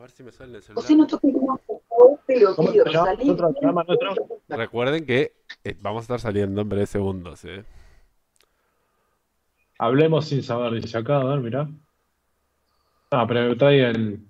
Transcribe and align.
ver 0.00 0.10
si 0.10 0.22
me 0.22 0.32
sale 0.32 0.58
el 0.58 0.64
O 0.74 0.82
celular. 0.82 1.60
Recuerden 4.48 5.06
que 5.06 5.34
eh, 5.64 5.76
vamos 5.80 6.00
a 6.00 6.02
estar 6.02 6.20
saliendo 6.20 6.60
en 6.60 6.68
breves 6.68 6.90
segundos, 6.90 7.44
¿eh? 7.44 7.64
Hablemos 9.78 10.26
sin 10.26 10.42
saber, 10.42 10.80
dice 10.80 10.98
acá, 10.98 11.20
a 11.20 11.24
ver, 11.24 11.40
mirá. 11.40 11.68
Ah, 13.10 13.24
pero 13.26 13.48
me 13.48 13.56
trae 13.56 13.90
el. 13.90 14.20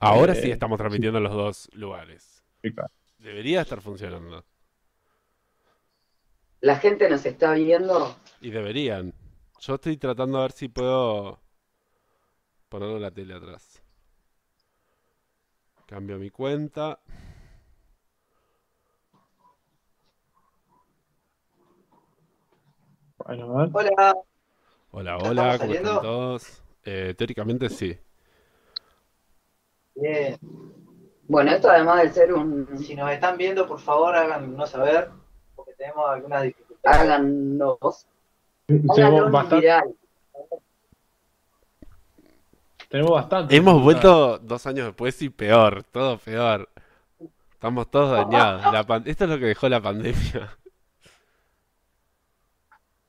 Ahora 0.00 0.32
Eh, 0.32 0.36
sí 0.36 0.50
estamos 0.50 0.78
transmitiendo 0.78 1.18
en 1.18 1.24
los 1.24 1.32
dos 1.32 1.70
lugares. 1.74 2.42
Debería 3.18 3.62
estar 3.62 3.80
funcionando. 3.80 4.44
La 6.60 6.76
gente 6.76 7.08
nos 7.08 7.24
está 7.24 7.52
viendo. 7.52 8.16
Y 8.40 8.50
deberían. 8.50 9.14
Yo 9.60 9.74
estoy 9.74 9.96
tratando 9.96 10.38
a 10.38 10.42
ver 10.42 10.52
si 10.52 10.68
puedo 10.68 11.38
ponerle 12.70 13.00
la 13.00 13.10
tele 13.10 13.34
atrás. 13.34 13.82
Cambio 15.86 16.18
mi 16.18 16.30
cuenta. 16.30 17.00
Bueno, 23.18 23.58
a 23.58 23.66
ver. 23.66 23.70
Hola. 23.74 24.14
Hola, 24.92 25.18
¿Ya 25.18 25.28
hola, 25.28 25.54
estamos 25.54 25.58
¿cómo 25.58 25.72
están 25.74 26.00
todos? 26.00 26.62
Eh, 26.84 27.14
teóricamente 27.18 27.68
sí. 27.68 27.98
Bien. 29.96 30.38
Bueno, 31.24 31.50
esto 31.50 31.68
además 31.68 32.02
de 32.02 32.10
ser 32.10 32.32
un. 32.32 32.78
Si 32.78 32.94
nos 32.94 33.10
están 33.10 33.36
viendo, 33.36 33.66
por 33.66 33.80
favor, 33.80 34.14
háganos 34.14 34.70
saber, 34.70 35.10
porque 35.54 35.74
tenemos 35.74 36.08
algunas 36.08 36.44
dificultades. 36.44 37.00
Háganos. 37.00 38.06
Háganos 38.88 39.30
bastante. 39.32 39.56
viral. 39.56 39.99
Tenemos 42.90 43.12
bastante. 43.12 43.54
Hemos 43.56 43.80
vuelto 43.82 44.38
dos 44.38 44.66
años 44.66 44.86
después 44.86 45.22
y 45.22 45.30
peor, 45.30 45.84
todo 45.84 46.18
peor. 46.18 46.68
Estamos 47.52 47.88
todos 47.90 48.10
dañados. 48.10 48.72
La 48.72 48.84
pan- 48.84 49.04
Esto 49.06 49.24
es 49.24 49.30
lo 49.30 49.38
que 49.38 49.46
dejó 49.46 49.68
la 49.68 49.80
pandemia. 49.80 50.58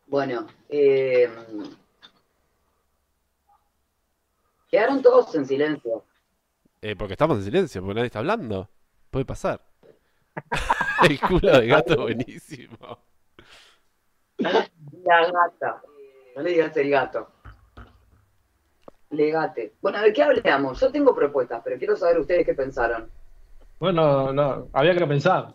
Bueno, 0.05 0.45
eh, 0.69 1.29
quedaron 4.69 5.01
todos 5.01 5.33
en 5.35 5.45
silencio. 5.45 6.03
Eh, 6.81 6.95
porque 6.95 7.13
estamos 7.13 7.37
en 7.37 7.43
silencio, 7.45 7.81
porque 7.81 7.95
nadie 7.95 8.07
está 8.07 8.19
hablando. 8.19 8.69
Puede 9.09 9.25
pasar. 9.25 9.61
El 11.09 11.19
culo 11.19 11.59
de 11.59 11.67
gato 11.67 11.93
es 11.93 11.99
buenísimo. 11.99 12.99
La 14.37 15.31
gata. 15.31 15.81
No 16.35 16.41
le 16.43 16.51
digas 16.51 16.75
el 16.77 16.89
gato. 16.89 17.31
Legate. 19.11 19.73
Bueno, 19.81 20.01
¿de 20.01 20.13
qué 20.13 20.23
hablamos? 20.23 20.79
Yo 20.79 20.91
tengo 20.91 21.13
propuestas, 21.13 21.61
pero 21.63 21.77
quiero 21.77 21.95
saber 21.95 22.19
ustedes 22.19 22.45
qué 22.45 22.53
pensaron. 22.53 23.09
Bueno, 23.79 24.31
no, 24.31 24.69
había 24.73 24.95
que 24.95 25.05
pensar. 25.05 25.53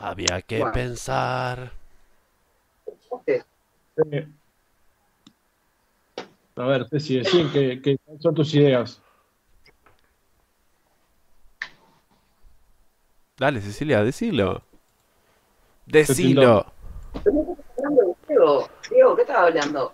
Había 0.00 0.40
que 0.42 0.58
Bueno. 0.58 0.72
pensar. 0.72 1.72
Eh, 3.26 4.26
A 6.56 6.66
ver, 6.66 6.86
Ceci, 6.88 7.18
decían 7.18 7.50
que, 7.50 7.80
que 7.80 7.96
son 8.20 8.34
tus 8.34 8.54
ideas. 8.54 9.02
Dale, 13.38 13.60
Cecilia, 13.60 14.04
decilo. 14.04 14.62
Decilo. 15.86 16.66
hablando 17.24 18.02
de 18.02 18.14
Diego. 18.28 18.68
Diego, 18.90 19.16
¿qué 19.16 19.22
estás 19.22 19.36
hablando? 19.38 19.92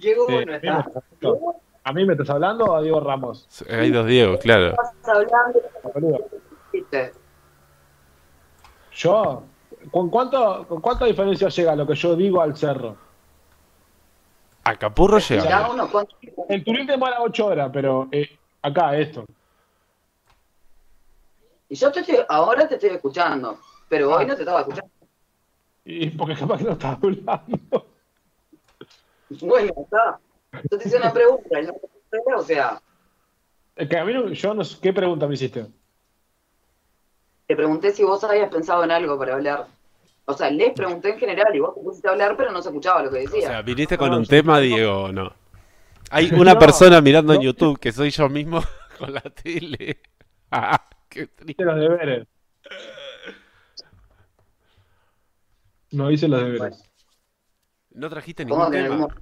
Llegó 0.00 0.28
Eh, 0.28 0.46
no 0.46 0.54
está. 0.54 0.86
¿A 1.84 1.92
mí 1.92 2.04
me 2.04 2.12
estás 2.12 2.30
hablando 2.30 2.66
o 2.66 2.76
a 2.76 2.82
Diego 2.82 3.00
Ramos? 3.00 3.48
Hay 3.70 3.90
dos 3.90 4.06
Diego, 4.06 4.38
claro. 4.38 4.70
Estás 4.70 4.92
hablando. 5.04 5.60
Yo, 8.92 9.42
¿con, 9.90 10.10
cuánto, 10.10 10.66
¿con 10.68 10.80
cuánta 10.80 11.06
diferencia 11.06 11.48
llega 11.48 11.76
lo 11.76 11.86
que 11.86 11.94
yo 11.94 12.14
digo 12.14 12.42
al 12.42 12.56
cerro? 12.56 12.96
A 14.64 14.76
Capurro 14.76 15.18
cuantos. 15.90 16.16
En 16.48 16.62
Turín 16.62 16.86
demora 16.86 17.22
8 17.22 17.46
horas, 17.46 17.70
pero 17.72 18.08
eh, 18.12 18.38
acá 18.60 18.96
esto. 18.96 19.24
Y 21.70 21.74
yo 21.74 21.90
te 21.90 22.00
estoy, 22.00 22.18
ahora 22.28 22.68
te 22.68 22.74
estoy 22.74 22.90
escuchando, 22.90 23.58
pero 23.88 24.14
hoy 24.14 24.26
no 24.26 24.34
te 24.34 24.42
estaba 24.42 24.60
escuchando. 24.60 24.90
Y 25.84 26.10
porque 26.10 26.34
capaz 26.34 26.58
que 26.58 26.64
no 26.64 26.72
estás 26.72 26.98
hablando. 27.02 27.86
Bueno, 29.28 29.72
está. 29.76 30.18
Yo 30.70 30.78
te 30.78 30.88
hice 30.88 30.96
una 30.96 31.12
pregunta, 31.12 31.60
no 31.62 32.36
o 32.38 32.42
sea, 32.42 32.80
Es 33.76 33.88
que 33.88 33.96
a 33.98 34.04
mí 34.04 34.12
no- 34.12 34.28
yo 34.30 34.54
no 34.54 34.64
sé, 34.64 34.78
¿qué 34.80 34.92
pregunta 34.92 35.26
me 35.26 35.34
hiciste? 35.34 35.66
te 37.46 37.56
pregunté 37.56 37.92
si 37.92 38.04
vos 38.04 38.22
habías 38.24 38.50
pensado 38.50 38.84
en 38.84 38.90
algo 38.90 39.18
para 39.18 39.34
hablar. 39.34 39.66
O 40.26 40.34
sea, 40.34 40.50
les 40.50 40.74
pregunté 40.74 41.10
en 41.10 41.18
general 41.18 41.54
y 41.56 41.60
vos 41.60 41.74
te 41.74 41.80
pusiste 41.80 42.08
a 42.08 42.10
hablar, 42.12 42.36
pero 42.36 42.52
no 42.52 42.60
se 42.60 42.68
escuchaba 42.68 43.02
lo 43.02 43.10
que 43.10 43.18
O 43.18 43.20
decía. 43.22 43.48
sea, 43.48 43.62
¿viniste 43.62 43.96
con 43.96 44.10
No, 44.10 44.18
un 44.18 44.26
tema, 44.26 44.60
Diego, 44.60 45.04
o 45.04 45.12
no? 45.12 45.32
Hay 46.10 46.30
una 46.34 46.52
No, 46.54 46.58
persona 46.60 47.00
mirando 47.00 47.32
en. 47.34 47.40
YouTube 47.40 47.78
que 47.78 47.90
soy 47.92 48.10
yo 48.10 48.28
mismo 48.28 48.60
con 48.98 49.12
la 49.14 49.22
tele. 49.22 50.00
Ah, 50.50 50.88
qué 51.10 51.26
triste. 51.26 51.62
Hice 51.62 51.64
los 51.64 51.76
deberes. 51.78 52.26
No 55.90 56.10
hice 56.10 56.26
los 56.28 56.40
deberes. 56.42 56.87
No 57.98 58.08
trajiste 58.08 58.44
ningún 58.44 58.70
tema. 58.70 58.94
algún 58.94 59.14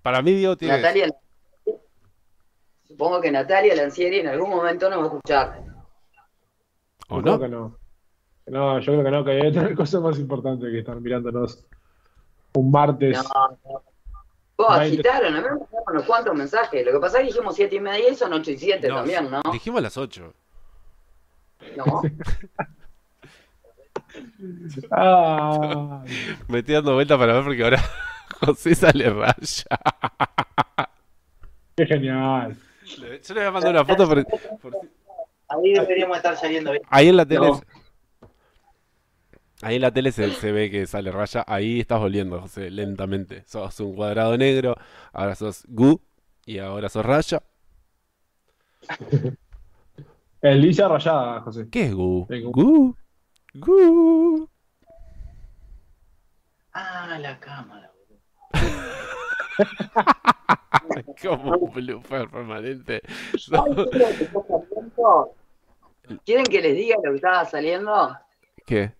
Para 0.00 0.22
mí, 0.22 0.32
Diego 0.32 0.56
tiene 0.56 0.76
que- 0.76 0.82
Natalia, 0.82 1.08
supongo 2.86 3.20
que 3.20 3.30
Natalia 3.32 3.74
Lancieri 3.74 4.20
en 4.20 4.28
algún 4.28 4.50
momento 4.50 4.88
nos 4.88 4.98
va 5.00 5.02
a 5.02 5.06
escuchar. 5.06 5.62
¿O 7.08 7.16
Yo 7.16 7.22
creo 7.22 7.34
no? 7.34 7.40
que 7.40 7.48
no. 7.48 7.78
No, 8.46 8.78
yo 8.80 8.92
creo 8.92 9.04
que 9.04 9.10
no, 9.10 9.24
que 9.24 9.30
hay 9.32 9.46
otra 9.48 9.74
cosa 9.74 10.00
más 10.00 10.18
importante 10.18 10.70
que 10.70 10.78
estar 10.80 11.00
mirándonos 11.00 11.64
un 12.54 12.70
martes. 12.70 13.18
No, 13.34 13.58
no. 13.64 13.82
Vos 14.56 14.70
agitaron, 14.70 15.34
a 15.34 15.38
mí 15.38 15.42
me 15.44 15.50
mandaron 15.50 15.82
unos 15.88 16.04
cuantos 16.04 16.34
mensajes. 16.34 16.86
Lo 16.86 16.92
que 16.92 16.98
pasa 17.00 17.18
es 17.18 17.22
que 17.22 17.32
dijimos 17.32 17.56
siete 17.56 17.76
y 17.76 17.80
media 17.80 18.08
y 18.10 18.14
son 18.14 18.32
ocho 18.32 18.50
y 18.52 18.58
siete 18.58 18.86
No, 18.88 18.96
también, 18.96 19.28
¿no? 19.30 19.42
Dijimos 19.52 19.78
a 19.78 19.82
las 19.82 19.96
8. 19.96 20.32
No. 21.76 22.02
Ah, 24.90 26.02
Me 26.48 26.58
estoy 26.58 26.74
dando 26.74 26.94
vuelta 26.94 27.16
para 27.18 27.34
ver 27.34 27.44
porque 27.44 27.64
ahora 27.64 27.82
José 28.46 28.74
sale 28.74 29.08
raya. 29.10 29.66
qué 31.76 31.86
genial. 31.86 32.56
Yo 32.96 33.34
le 33.34 33.40
voy 33.40 33.44
a 33.44 33.50
mandar 33.50 33.70
una 33.72 33.84
foto 33.84 34.08
por, 34.08 34.24
por- 34.58 34.76
Ahí 35.48 35.72
deberíamos 35.72 36.16
estar 36.16 36.36
saliendo 36.36 36.70
bien. 36.72 36.82
Ahí 36.88 37.08
en 37.08 37.16
la 37.16 37.26
tele. 37.26 37.46
No. 37.48 37.60
Ahí 39.62 39.76
en 39.76 39.82
la 39.82 39.92
tele 39.92 40.10
se, 40.10 40.30
se 40.32 40.50
ve 40.50 40.70
que 40.70 40.86
sale 40.86 41.12
raya. 41.12 41.44
Ahí 41.46 41.80
estás 41.80 42.00
volviendo, 42.00 42.40
José, 42.40 42.70
lentamente. 42.70 43.44
Sos 43.46 43.78
un 43.80 43.94
cuadrado 43.94 44.36
negro, 44.36 44.74
ahora 45.12 45.34
sos 45.36 45.64
Gu 45.68 46.00
y 46.46 46.58
ahora 46.58 46.88
sos 46.88 47.04
raya. 47.06 47.42
Elisa 50.42 50.88
rayada, 50.88 51.40
José. 51.42 51.68
¿Qué 51.70 51.84
es 51.84 51.94
Gu. 51.94 52.26
Gu. 52.50 52.96
Gu. 53.54 54.48
Ah, 56.72 57.18
la 57.20 57.38
cámara. 57.38 57.91
Como 61.22 61.52
un 61.56 61.72
blooper 61.72 62.28
permanente. 62.28 63.02
¿Quieren 66.24 66.44
que 66.46 66.60
les 66.60 66.74
diga 66.74 66.96
lo 67.02 67.10
que 67.10 67.16
estaba 67.16 67.44
saliendo? 67.44 68.16
¿Qué? 68.66 68.92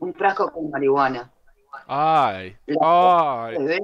Un 0.00 0.14
frasco 0.14 0.50
con 0.50 0.70
marihuana. 0.70 1.30
Ay, 1.86 2.56
ay. 2.80 3.56
¿Se 3.56 3.62
ve? 3.64 3.80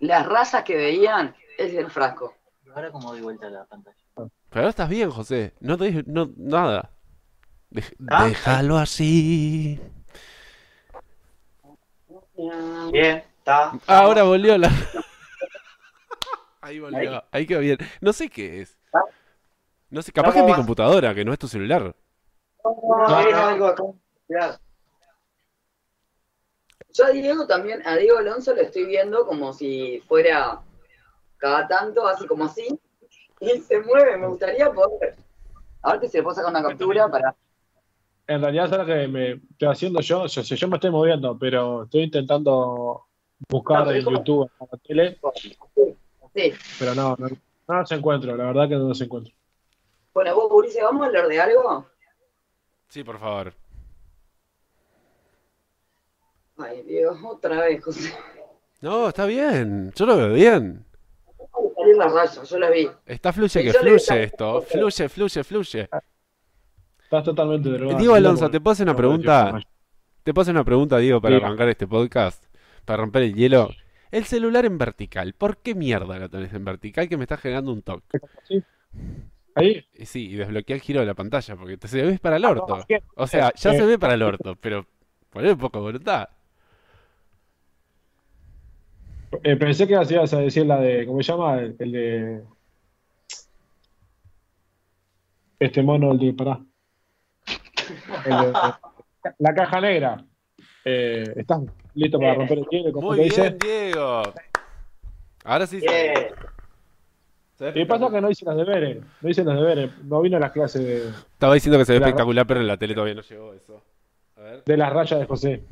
Las 0.00 0.26
razas 0.26 0.64
que 0.64 0.76
veían 0.76 1.34
es 1.58 1.74
el 1.74 1.90
frasco. 1.90 2.34
Ahora 2.74 2.90
como 2.90 3.10
doy 3.12 3.22
vuelta 3.22 3.46
a 3.46 3.50
la 3.50 3.64
pantalla. 3.64 3.96
Pero 4.14 4.30
ahora 4.54 4.68
estás 4.70 4.88
bien, 4.88 5.10
José. 5.10 5.54
No 5.60 5.76
te 5.76 5.84
dije 5.84 6.04
no, 6.06 6.30
nada. 6.36 6.90
Dej- 7.70 7.94
¿Ah? 8.10 8.26
Déjalo 8.26 8.78
así. 8.78 9.80
Bien, 12.92 13.24
está. 13.38 13.72
Ahora 13.86 14.22
volvió 14.22 14.56
la. 14.56 14.70
Ahí 16.60 16.78
volvió. 16.78 17.24
Ahí 17.30 17.46
quedó 17.46 17.60
bien. 17.60 17.78
No 18.00 18.12
sé 18.12 18.28
qué 18.28 18.60
es. 18.62 18.78
No 19.88 20.02
sé, 20.02 20.12
capaz 20.12 20.32
que 20.32 20.38
es 20.40 20.44
mi 20.44 20.54
computadora, 20.54 21.14
que 21.14 21.24
no 21.24 21.32
es 21.32 21.38
tu 21.38 21.48
celular. 21.48 21.94
No, 22.64 23.20
es 23.20 23.34
algo 23.34 23.66
acá. 23.66 23.82
Claro. 24.28 24.58
Yo 26.92 27.04
a 27.06 27.10
Diego 27.10 27.46
también, 27.46 27.86
a 27.86 27.96
Diego 27.96 28.18
Alonso 28.18 28.54
lo 28.54 28.62
estoy 28.62 28.84
viendo 28.84 29.26
como 29.26 29.52
si 29.52 30.00
fuera 30.08 30.60
cada 31.38 31.66
tanto, 31.68 32.06
así 32.06 32.26
como 32.26 32.44
así, 32.44 32.78
y 33.40 33.58
se 33.60 33.80
mueve. 33.80 34.16
Me 34.16 34.26
gustaría 34.26 34.70
poder. 34.72 35.16
A 35.82 35.92
ver 35.92 36.00
si 36.02 36.08
se 36.08 36.18
le 36.18 36.22
puedo 36.22 36.36
sacar 36.36 36.50
una 36.50 36.62
captura 36.62 37.08
para. 37.08 37.34
En 38.30 38.40
realidad 38.40 38.66
es 38.66 38.72
algo 38.72 38.86
que 38.86 39.08
me 39.08 39.30
estoy 39.32 39.68
haciendo 39.68 40.00
yo. 40.00 40.24
Yo, 40.28 40.42
yo 40.42 40.68
me 40.68 40.76
estoy 40.76 40.90
moviendo, 40.92 41.36
pero 41.36 41.82
estoy 41.82 42.02
intentando 42.02 43.06
buscar 43.48 43.88
en 43.92 44.04
YouTube, 44.04 44.48
en 44.60 44.68
la 44.70 44.78
tele, 44.78 45.18
Sí. 46.32 46.52
pero 46.78 46.94
no, 46.94 47.16
no, 47.18 47.26
no 47.66 47.74
los 47.80 47.90
encuentro. 47.90 48.36
La 48.36 48.44
verdad 48.44 48.68
que 48.68 48.76
no 48.76 48.86
los 48.86 49.00
encuentro. 49.00 49.34
Bueno, 50.14 50.32
vos, 50.36 50.46
Ulises, 50.52 50.80
¿vamos 50.80 51.02
a 51.02 51.06
hablar 51.06 51.26
de 51.26 51.40
algo? 51.40 51.86
Sí, 52.86 53.02
por 53.02 53.18
favor. 53.18 53.52
Ay, 56.58 56.82
Dios, 56.82 57.16
otra 57.24 57.62
vez, 57.64 57.82
José. 57.82 58.14
No, 58.80 59.08
está 59.08 59.26
bien. 59.26 59.92
Yo 59.96 60.06
lo 60.06 60.16
veo 60.16 60.32
bien. 60.34 60.84
Vamos 61.52 61.72
a 61.72 61.80
salir 61.80 61.96
las 61.96 62.12
rayas, 62.12 62.48
yo 62.48 62.58
la 62.60 62.70
vi. 62.70 62.88
Está 63.06 63.32
fluye 63.32 63.60
que 63.60 63.72
Yo 63.72 63.80
fluye 63.80 64.22
esto. 64.22 64.62
Fluye, 64.62 65.08
fluye, 65.08 65.42
fluye. 65.42 65.88
Estás 67.10 67.24
totalmente 67.24 67.68
drogado. 67.70 67.98
Diego 67.98 68.14
Alonso, 68.14 68.48
¿te 68.52 68.60
puedo 68.60 68.70
hacer 68.70 68.86
una 68.86 68.94
pregunta? 68.94 69.60
Te 70.22 70.32
puedo 70.32 70.42
hacer 70.42 70.54
una 70.54 70.62
pregunta, 70.62 70.96
Diego, 70.98 71.20
para 71.20 71.38
arrancar 71.38 71.68
este 71.68 71.88
podcast, 71.88 72.44
para 72.84 72.98
romper 72.98 73.24
el 73.24 73.34
hielo. 73.34 73.68
El 74.12 74.26
celular 74.26 74.64
en 74.64 74.78
vertical, 74.78 75.32
¿por 75.32 75.56
qué 75.56 75.74
mierda 75.74 76.20
lo 76.20 76.28
tenés 76.30 76.54
en 76.54 76.64
vertical 76.64 77.08
que 77.08 77.16
me 77.16 77.24
está 77.24 77.36
generando 77.36 77.72
un 77.72 77.82
toque? 77.82 78.20
¿Sí? 78.46 78.62
Ahí. 79.56 79.84
Sí, 80.04 80.30
y 80.30 80.36
desbloquea 80.36 80.76
el 80.76 80.82
giro 80.82 81.00
de 81.00 81.06
la 81.06 81.14
pantalla, 81.14 81.56
porque 81.56 81.76
te 81.76 81.88
se 81.88 82.00
ve 82.00 82.16
para 82.20 82.36
el 82.36 82.44
orto. 82.44 82.76
no, 82.76 82.84
¿qué? 82.86 83.02
O 83.16 83.26
sea, 83.26 83.52
ya 83.56 83.72
Eh, 83.72 83.76
se 83.76 83.86
ve 83.86 83.98
para 83.98 84.14
el 84.14 84.22
orto, 84.22 84.54
pero 84.54 84.86
poner 85.30 85.54
un 85.54 85.58
poco 85.58 85.78
de 85.78 85.82
voluntad. 85.82 86.28
Eh, 89.42 89.56
pensé 89.56 89.88
que 89.88 89.94
ibas 89.94 90.32
a 90.32 90.38
decir 90.38 90.64
la 90.64 90.78
de, 90.78 91.06
¿cómo 91.06 91.20
se 91.24 91.32
llama? 91.32 91.58
El, 91.58 91.74
el 91.76 91.90
de. 91.92 92.42
Este 95.58 95.82
mono, 95.82 96.12
el 96.12 96.18
de. 96.20 96.32
Pará. 96.34 96.60
El 98.24 98.52
de- 98.52 99.32
la 99.38 99.54
caja 99.54 99.80
negra. 99.80 100.24
Eh, 100.84 101.24
¿Estás 101.36 101.60
listo 101.94 102.18
para 102.18 102.34
romper 102.34 102.58
el 102.58 102.66
hielo? 102.70 102.92
¿Cómo 102.92 103.08
Muy 103.08 103.18
te 103.18 103.22
dice? 103.24 103.40
bien, 103.42 103.58
Diego. 103.58 104.22
Ahora 105.44 105.66
sí. 105.66 105.78
Bien. 105.80 106.14
¿Sabés 107.56 107.76
Y 107.76 107.84
pasa 107.84 108.08
que 108.10 108.20
no 108.20 108.30
hice 108.30 108.44
los 108.46 108.56
deberes. 108.56 109.02
No 109.20 109.28
hice 109.28 109.44
los 109.44 109.54
deberes. 109.54 109.90
No 110.04 110.20
vino 110.22 110.38
a 110.38 110.40
las 110.40 110.52
clases 110.52 110.82
de, 110.82 111.08
Estaba 111.08 111.52
diciendo 111.54 111.78
que 111.78 111.84
se 111.84 111.92
ve 111.92 112.00
La- 112.00 112.06
espectacular, 112.06 112.46
pero 112.46 112.60
en 112.60 112.66
la 112.66 112.76
tele 112.78 112.94
todavía 112.94 113.14
no 113.14 113.20
llegó 113.22 113.52
eso. 113.52 113.82
A 114.36 114.40
ver. 114.40 114.64
de 114.64 114.76
las 114.78 114.90
rayas 114.92 115.20
de 115.20 115.26
José. 115.26 115.62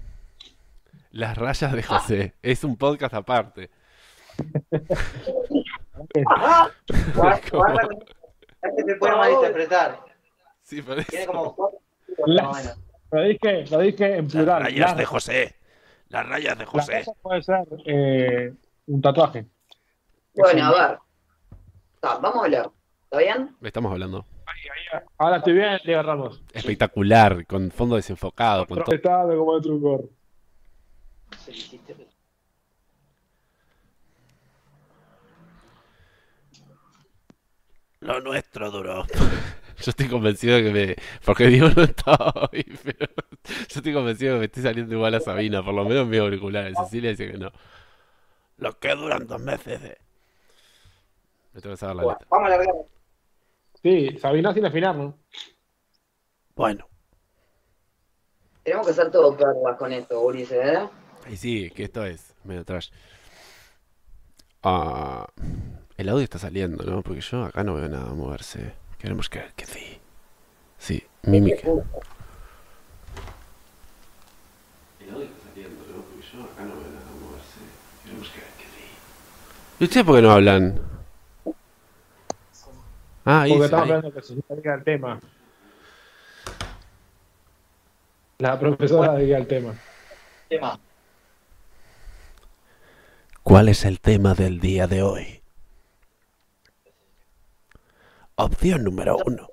Las 1.12 1.38
rayas 1.38 1.73
de 1.73 1.82
José. 1.82 2.35
Es 2.43 2.65
un 2.65 2.76
podcast 2.76 3.15
aparte. 3.15 3.70
Es 8.61 8.73
que 8.76 8.82
se 8.93 8.97
puede 8.97 9.17
malinterpretar. 9.17 10.00
Sí, 10.62 10.82
parece. 10.82 11.11
Tiene 11.11 11.26
como 11.26 11.55
Lo 13.11 13.23
dije, 13.23 13.65
lo 13.70 13.79
dije 13.81 14.17
en 14.17 14.29
plural. 14.29 14.62
Las- 14.75 15.06
José. 15.06 15.55
Las 16.09 16.26
rayas 16.26 16.59
de 16.59 16.65
las 16.65 16.87
rayas 16.87 17.11
puede 17.20 17.43
ser 17.43 17.67
eh, 17.85 18.55
un 18.87 19.03
tatuaje. 19.03 19.47
Bueno, 20.35 20.65
a 20.67 20.88
ver. 20.88 20.99
Está, 21.94 22.19
vamos 22.19 22.37
a 22.43 22.44
hablar. 22.44 22.70
¿Está 23.05 23.19
bien? 23.19 23.56
Estamos 23.62 23.93
hablando. 23.93 24.25
Ahora 25.19 25.37
estoy 25.38 25.53
bien, 25.55 25.79
Diego 25.85 26.03
Ramos. 26.03 26.43
Espectacular, 26.53 27.47
con 27.47 27.70
fondo 27.70 27.97
desenfocado, 27.97 28.67
con 28.67 28.82
todo. 28.85 29.37
Como 29.37 29.56
el 29.56 29.62
trucor. 29.62 30.09
Se 31.38 31.50
lo 31.50 31.56
hiciste, 31.56 31.94
pero- 31.94 32.09
Lo 38.00 38.20
nuestro 38.20 38.70
duró. 38.70 39.05
Yo 39.85 39.91
estoy 39.91 40.09
convencido 40.09 40.57
de 40.57 40.63
que 40.65 40.71
me. 40.73 40.97
Porque 41.25 41.47
Diego 41.47 41.69
no 41.75 41.83
está 41.83 42.17
hoy, 42.35 42.65
pero. 42.85 43.07
Yo 43.45 43.77
estoy 43.77 43.93
convencido 43.93 44.33
de 44.33 44.37
que 44.37 44.41
me 44.41 44.47
estoy 44.47 44.63
saliendo 44.63 44.95
igual 44.95 45.15
a 45.15 45.21
Sabina, 45.21 45.63
por 45.65 45.75
lo 45.75 45.85
menos 45.85 46.05
en 46.05 46.11
mi 46.11 46.17
auricular. 46.19 46.73
Cecilia 46.75 47.11
dice 47.11 47.31
que 47.31 47.39
no. 47.39 47.51
Los 48.59 48.77
que 48.77 48.95
duran 48.95 49.27
dos 49.27 49.41
meses. 49.41 49.81
eh. 49.83 49.99
Me 51.53 51.61
tengo 51.61 51.75
que 51.75 51.79
saber 51.79 51.97
la 51.97 52.03
Bueno, 52.03 52.19
letra. 52.19 52.29
vamos 52.31 52.47
a 52.47 52.51
largar. 52.51 52.75
Sí, 53.83 54.19
Sabina 54.19 54.53
sin 54.53 54.67
afinar, 54.67 54.97
¿no? 54.97 55.17
Bueno. 56.57 56.89
Tenemos 58.65 58.87
que 58.87 58.93
hacer 58.93 59.11
todo 59.11 59.37
perlas 59.37 59.77
con 59.79 59.93
esto, 59.93 60.21
Ulises, 60.21 60.59
¿eh? 60.77 60.89
Y 61.31 61.37
sí, 61.37 61.71
que 61.71 61.85
esto 61.85 62.05
es 62.05 62.35
medio 62.45 62.65
trash. 62.65 62.91
Ah, 64.63 65.27
el 65.97 66.09
audio 66.09 66.25
está 66.25 66.39
saliendo, 66.39 66.83
¿no? 66.85 67.03
Porque 67.03 67.21
yo 67.21 67.45
acá 67.45 67.63
no 67.65 67.75
veo 67.75 67.89
nada 67.89 68.13
moverse. 68.13 68.73
Queremos 68.99 69.29
creer 69.29 69.53
que 69.55 69.67
sí. 69.67 69.99
Sí, 70.79 71.05
mímica. 71.23 71.69
El 71.69 71.75
audio 75.11 75.25
está 75.25 75.49
saliendo, 75.49 75.85
¿no? 75.87 76.03
Porque 76.03 76.27
yo 76.33 76.43
acá 76.45 76.62
no 76.65 76.75
veo 76.75 76.89
nada 76.91 77.06
moverse. 77.21 77.61
Queremos 78.05 78.29
creer 78.31 78.49
que 78.59 78.65
sí. 78.65 78.85
¿Y 79.81 79.85
ustedes 79.85 80.06
por 80.06 80.17
qué 80.17 80.23
no 80.23 80.31
hablan? 80.33 80.81
Ah, 83.25 83.43
ahí, 83.43 83.53
Porque 83.56 83.75
ahí. 83.75 83.81
hablando 83.83 84.12
que 84.12 84.23
se 84.23 84.35
diga 84.35 84.75
el 84.75 84.85
tema. 84.85 85.21
La 88.39 88.59
profesora 88.59 89.17
diga 89.17 89.39
el 89.39 89.47
tema. 89.47 89.75
Tema. 90.49 90.79
¿Cuál 93.43 93.69
es 93.69 93.85
el 93.85 94.01
tema 94.01 94.35
del 94.35 94.61
día 94.61 94.87
de 94.87 95.03
hoy? 95.03 95.38
Opción 98.40 98.85
número 98.85 99.17
uno. 99.26 99.49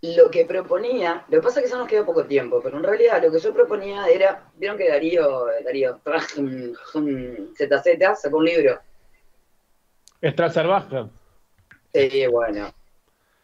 Lo 0.00 0.28
que 0.32 0.44
proponía, 0.44 1.24
lo 1.28 1.38
que 1.38 1.42
pasa 1.44 1.60
es 1.60 1.62
que 1.62 1.68
eso 1.68 1.78
nos 1.78 1.86
queda 1.86 2.04
poco 2.04 2.24
tiempo, 2.24 2.60
pero 2.60 2.76
en 2.76 2.82
realidad 2.82 3.22
lo 3.22 3.30
que 3.30 3.38
yo 3.38 3.54
proponía 3.54 4.08
era, 4.08 4.50
vieron 4.56 4.76
que 4.76 4.88
Darío, 4.88 5.46
Darío 5.64 6.00
ZZ 7.54 8.20
sacó 8.20 8.38
un 8.38 8.44
libro. 8.44 8.80
Strasserbacher. 10.20 11.06
Sí, 11.94 12.26
bueno, 12.26 12.74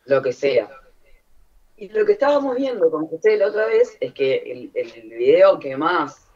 lo 0.06 0.20
que 0.20 0.32
sea. 0.32 0.68
Y 1.76 1.88
lo 1.90 2.04
que 2.04 2.12
estábamos 2.12 2.56
viendo 2.56 2.90
con 2.90 3.06
José 3.06 3.36
la 3.36 3.46
otra 3.46 3.66
vez 3.66 3.96
es 4.00 4.12
que 4.12 4.34
el, 4.34 4.72
el 4.74 5.10
video 5.10 5.60
que 5.60 5.76
más 5.76 6.28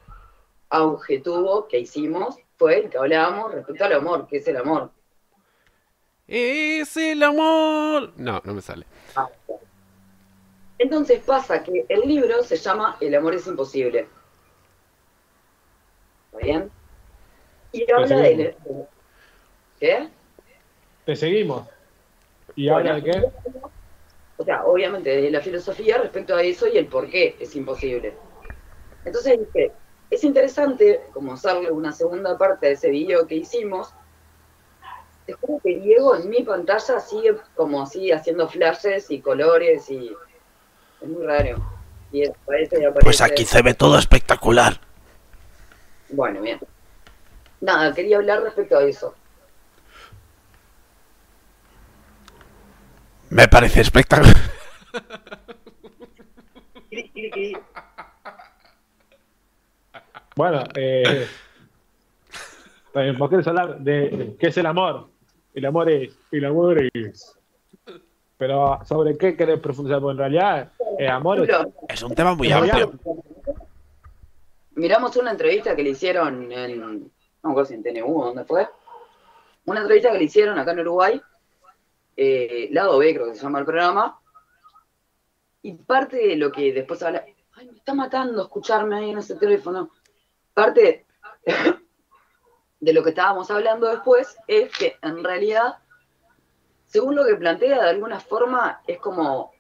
auge 0.68 1.18
tuvo, 1.18 1.66
que 1.66 1.80
hicimos, 1.80 2.36
fue 2.56 2.78
el 2.78 2.90
que 2.90 2.98
hablábamos 2.98 3.52
respecto 3.52 3.84
al 3.84 3.94
amor, 3.94 4.28
que 4.28 4.36
es 4.36 4.46
el 4.46 4.58
amor. 4.58 4.92
Es 6.34 6.96
el 6.96 7.22
amor. 7.22 8.14
No, 8.16 8.40
no 8.42 8.54
me 8.54 8.62
sale. 8.62 8.86
Entonces 10.78 11.20
pasa 11.20 11.62
que 11.62 11.84
el 11.90 12.00
libro 12.08 12.42
se 12.42 12.56
llama 12.56 12.96
El 13.02 13.14
amor 13.14 13.34
es 13.34 13.46
imposible. 13.46 14.08
¿Está 16.32 16.38
bien? 16.38 16.70
Y 17.72 17.92
habla 17.92 18.08
seguimos. 18.08 18.38
de... 18.38 18.56
¿Qué? 19.78 20.08
Te 21.04 21.16
seguimos. 21.16 21.68
¿Y 22.56 22.70
Bueno. 22.70 22.78
habla 22.78 22.94
de 22.94 23.02
qué? 23.10 23.32
O 24.38 24.44
sea, 24.44 24.64
obviamente 24.64 25.10
de 25.10 25.30
la 25.30 25.42
filosofía 25.42 25.98
respecto 25.98 26.34
a 26.34 26.42
eso 26.42 26.66
y 26.66 26.78
el 26.78 26.86
por 26.86 27.10
qué 27.10 27.36
es 27.40 27.54
imposible. 27.54 28.14
Entonces 29.04 29.38
dije, 29.38 29.72
es 30.10 30.24
interesante 30.24 31.02
como 31.12 31.34
hacerle 31.34 31.70
una 31.70 31.92
segunda 31.92 32.38
parte 32.38 32.68
de 32.68 32.72
ese 32.72 32.88
video 32.88 33.26
que 33.26 33.34
hicimos. 33.34 33.94
Te 35.26 35.34
juro 35.34 35.60
que 35.62 35.78
Diego 35.78 36.16
en 36.16 36.28
mi 36.28 36.42
pantalla 36.42 37.00
sigue 37.00 37.36
como 37.54 37.82
así 37.82 38.10
haciendo 38.10 38.48
flashes 38.48 39.10
y 39.10 39.20
colores 39.20 39.88
y 39.90 40.14
es 41.00 41.08
muy 41.08 41.24
raro. 41.24 41.62
Y 42.10 42.28
aparece 42.28 42.80
y 42.80 42.84
aparece. 42.84 43.04
Pues 43.04 43.20
aquí 43.20 43.44
se 43.44 43.62
ve 43.62 43.74
todo 43.74 43.98
espectacular. 43.98 44.80
Bueno, 46.10 46.40
bien. 46.40 46.58
Nada, 47.60 47.94
quería 47.94 48.16
hablar 48.16 48.42
respecto 48.42 48.76
a 48.76 48.82
eso. 48.82 49.14
Me 53.30 53.48
parece 53.48 53.80
espectacular. 53.80 54.34
Kiri, 56.90 57.08
kiri, 57.10 57.30
kiri. 57.30 57.58
Bueno, 60.36 60.64
eh, 60.74 61.26
también, 62.92 63.16
¿por 63.16 63.28
qué 63.28 63.36
quieres 63.36 63.46
hablar 63.48 63.78
de 63.78 64.36
qué 64.38 64.48
es 64.48 64.56
el 64.58 64.66
amor? 64.66 65.11
El 65.54 65.66
amor 65.66 65.90
es, 65.90 66.16
el 66.30 66.44
amor 66.44 66.82
es. 66.94 67.38
Pero 68.38 68.78
sobre 68.84 69.16
qué 69.16 69.36
querés 69.36 69.60
profundizar, 69.60 70.00
porque 70.00 70.12
en 70.12 70.18
realidad 70.18 70.72
el 70.98 71.08
amor 71.08 71.48
es, 71.48 71.56
Es 71.88 72.02
un 72.02 72.14
tema 72.14 72.34
muy 72.34 72.50
amplio. 72.50 72.92
miramos 74.74 75.16
una 75.16 75.30
entrevista 75.30 75.76
que 75.76 75.82
le 75.82 75.90
hicieron 75.90 76.50
en, 76.50 76.80
no 76.80 76.88
me 77.42 77.50
acuerdo 77.50 77.66
si 77.66 77.74
en 77.74 77.82
TNU, 77.82 78.24
¿dónde 78.24 78.44
fue? 78.44 78.68
Una 79.66 79.80
entrevista 79.80 80.10
que 80.10 80.18
le 80.18 80.24
hicieron 80.24 80.58
acá 80.58 80.72
en 80.72 80.80
Uruguay, 80.80 81.20
eh, 82.16 82.68
Lado 82.72 82.98
B 82.98 83.14
creo 83.14 83.26
que 83.26 83.34
se 83.34 83.42
llama 83.42 83.60
el 83.60 83.64
programa, 83.64 84.18
y 85.62 85.74
parte 85.74 86.16
de 86.16 86.36
lo 86.36 86.50
que 86.50 86.72
después 86.72 87.02
habla, 87.02 87.24
ay, 87.54 87.66
me 87.66 87.78
está 87.78 87.94
matando 87.94 88.42
escucharme 88.42 88.96
ahí 88.96 89.10
en 89.10 89.18
ese 89.18 89.36
teléfono, 89.36 89.90
parte 90.52 91.06
de 92.82 92.92
lo 92.92 93.02
que 93.04 93.10
estábamos 93.10 93.48
hablando 93.48 93.86
después 93.86 94.36
es 94.48 94.76
que 94.76 94.98
en 95.02 95.22
realidad, 95.22 95.78
según 96.86 97.14
lo 97.14 97.24
que 97.24 97.36
plantea 97.36 97.80
de 97.80 97.90
alguna 97.90 98.18
forma, 98.18 98.82
es 98.88 98.98
como 98.98 99.52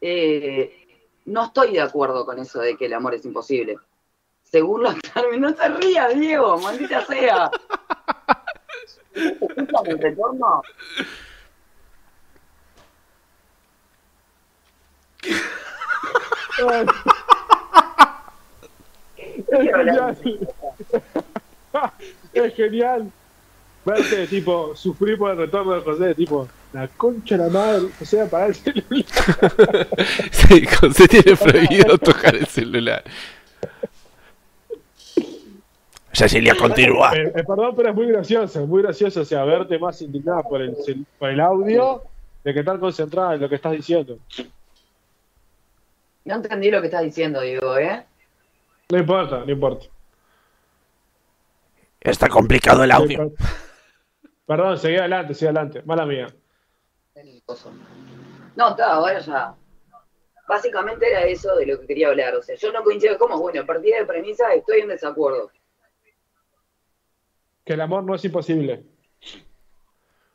eh, 0.00 0.98
no 1.26 1.44
estoy 1.44 1.72
de 1.72 1.80
acuerdo 1.80 2.26
con 2.26 2.40
eso 2.40 2.60
de 2.60 2.76
que 2.76 2.86
el 2.86 2.94
amor 2.94 3.14
es 3.14 3.24
imposible. 3.24 3.76
Según 4.42 4.82
los 4.82 4.96
términos, 5.14 5.52
no 5.52 5.56
te 5.56 5.68
rías, 5.68 6.18
Diego, 6.18 6.58
maldita 6.58 7.06
sea. 7.06 7.48
¿Escuchan 9.14 9.86
el 9.86 9.98
retorno? 10.00 10.62
Es 19.48 19.58
genial. 19.58 20.18
es 22.32 22.54
genial. 22.54 23.12
Verte, 23.84 24.26
tipo, 24.26 24.74
sufrir 24.74 25.18
por 25.18 25.32
el 25.32 25.36
retorno 25.36 25.74
de 25.74 25.80
José, 25.82 26.14
tipo, 26.14 26.48
la 26.72 26.88
concha 26.88 27.36
de 27.36 27.44
la 27.44 27.50
madre, 27.50 27.88
José, 27.98 28.22
apagar 28.22 28.48
el 28.48 28.54
celular. 28.54 29.04
Sí, 30.32 30.66
José 30.66 31.08
tiene 31.08 31.36
prohibido 31.36 31.98
tocar 31.98 32.34
el 32.34 32.46
celular. 32.46 33.04
Cecilia, 36.12 36.54
continúa. 36.56 37.12
Eh, 37.14 37.32
eh, 37.34 37.44
perdón, 37.44 37.74
pero 37.76 37.90
es 37.90 37.94
muy 37.94 38.06
gracioso, 38.06 38.62
es 38.62 38.68
muy 38.68 38.82
gracioso, 38.82 39.20
o 39.20 39.24
sea, 39.24 39.44
verte 39.44 39.78
más 39.78 40.00
indignada 40.00 40.42
por 40.42 40.62
el, 40.62 40.76
por 41.18 41.28
el 41.28 41.40
audio 41.40 42.04
de 42.42 42.54
que 42.54 42.60
estar 42.60 42.78
concentrada 42.78 43.34
en 43.34 43.40
lo 43.40 43.48
que 43.48 43.56
estás 43.56 43.72
diciendo. 43.72 44.18
No 46.24 46.36
entendí 46.36 46.70
lo 46.70 46.80
que 46.80 46.86
estás 46.86 47.02
diciendo, 47.02 47.40
Diego, 47.40 47.76
¿eh? 47.76 48.04
No 48.94 49.00
importa, 49.00 49.44
no 49.44 49.50
importa. 49.50 49.86
Está 52.00 52.28
complicado 52.28 52.84
el 52.84 52.92
audio. 52.92 53.32
Perdón, 54.46 54.78
seguí 54.78 54.96
adelante, 54.96 55.34
seguí 55.34 55.46
adelante. 55.46 55.82
Mala 55.82 56.06
mía. 56.06 56.28
No, 58.54 58.70
está, 58.70 58.92
ahora 58.92 59.18
ya. 59.18 59.56
Básicamente 60.46 61.10
era 61.10 61.24
eso 61.24 61.56
de 61.56 61.66
lo 61.66 61.80
que 61.80 61.88
quería 61.88 62.06
hablar. 62.06 62.36
O 62.36 62.42
sea, 62.42 62.54
yo 62.54 62.70
no 62.70 62.84
coincido. 62.84 63.18
¿Cómo? 63.18 63.36
Bueno, 63.40 63.62
a 63.62 63.66
partir 63.66 63.96
de 63.96 64.06
premisa 64.06 64.54
estoy 64.54 64.82
en 64.82 64.88
desacuerdo. 64.90 65.50
Que 67.64 67.72
el 67.72 67.80
amor 67.80 68.04
no 68.04 68.14
es 68.14 68.24
imposible. 68.24 68.84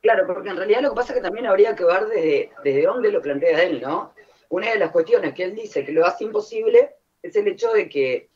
Claro, 0.01 0.27
porque 0.27 0.49
en 0.49 0.57
realidad 0.57 0.81
lo 0.81 0.89
que 0.89 0.95
pasa 0.95 1.13
es 1.13 1.19
que 1.19 1.23
también 1.23 1.45
habría 1.45 1.77
que 1.77 1.85
ver 1.85 2.07
desde, 2.07 2.51
desde 2.65 2.83
dónde 2.83 3.09
lo 3.09 3.21
plantea 3.21 3.63
él, 3.63 3.79
¿no? 3.79 4.13
Una 4.49 4.69
de 4.71 4.79
las 4.79 4.91
cuestiones 4.91 5.33
que 5.33 5.45
él 5.45 5.55
dice 5.55 5.85
que 5.85 5.93
lo 5.93 6.05
hace 6.05 6.25
imposible 6.25 6.97
es 7.23 7.33
el 7.37 7.47
hecho 7.47 7.71
de 7.71 7.87
que, 7.87 8.29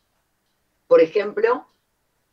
por 0.87 1.01
ejemplo, 1.01 1.65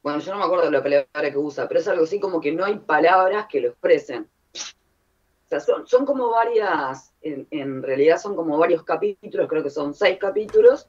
bueno, 0.02 0.19
yo 0.21 0.33
no 0.33 0.38
me 0.38 0.45
acuerdo 0.45 0.66
de 0.66 0.71
la 0.71 0.83
palabra 0.83 1.30
que 1.30 1.38
usa, 1.38 1.69
pero 1.69 1.80
es 1.80 1.88
algo 1.88 2.04
así 2.04 2.19
como 2.19 2.40
que 2.40 2.52
no 2.52 2.64
hay 2.64 2.78
palabras 2.78 3.47
que 3.49 3.61
lo 3.61 3.69
expresen. 3.69 4.28
O 4.54 5.49
sea, 5.49 5.61
son, 5.61 5.87
son 5.87 6.07
como 6.07 6.30
varias, 6.30 7.12
en, 7.23 7.83
realidad 7.83 8.19
son 8.19 8.37
como 8.37 8.57
varios 8.57 8.85
capítulos, 8.85 9.49
creo 9.49 9.62
que 9.62 9.71
son 9.71 9.95
seis 9.95 10.16
capítulos, 10.19 10.88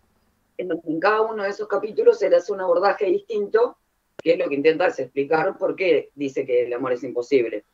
en 0.58 0.68
donde 0.68 0.90
en 0.90 1.00
cada 1.00 1.22
uno 1.22 1.44
de 1.44 1.50
esos 1.50 1.68
capítulos 1.68 2.22
él 2.22 2.34
hace 2.36 2.54
un 2.54 2.62
abordaje 2.62 3.06
distinto, 3.06 3.78
que 4.18 4.34
es 4.34 4.40
lo 4.40 4.48
que 4.48 4.56
intenta 4.56 4.88
es 4.88 5.00
explicar 5.00 5.58
por 5.58 5.76
qué 5.76 6.12
dice 6.14 6.46
que 6.46 6.64
el 6.66 6.74
amor 6.74 6.94
es 6.94 7.04
imposible. 7.04 7.66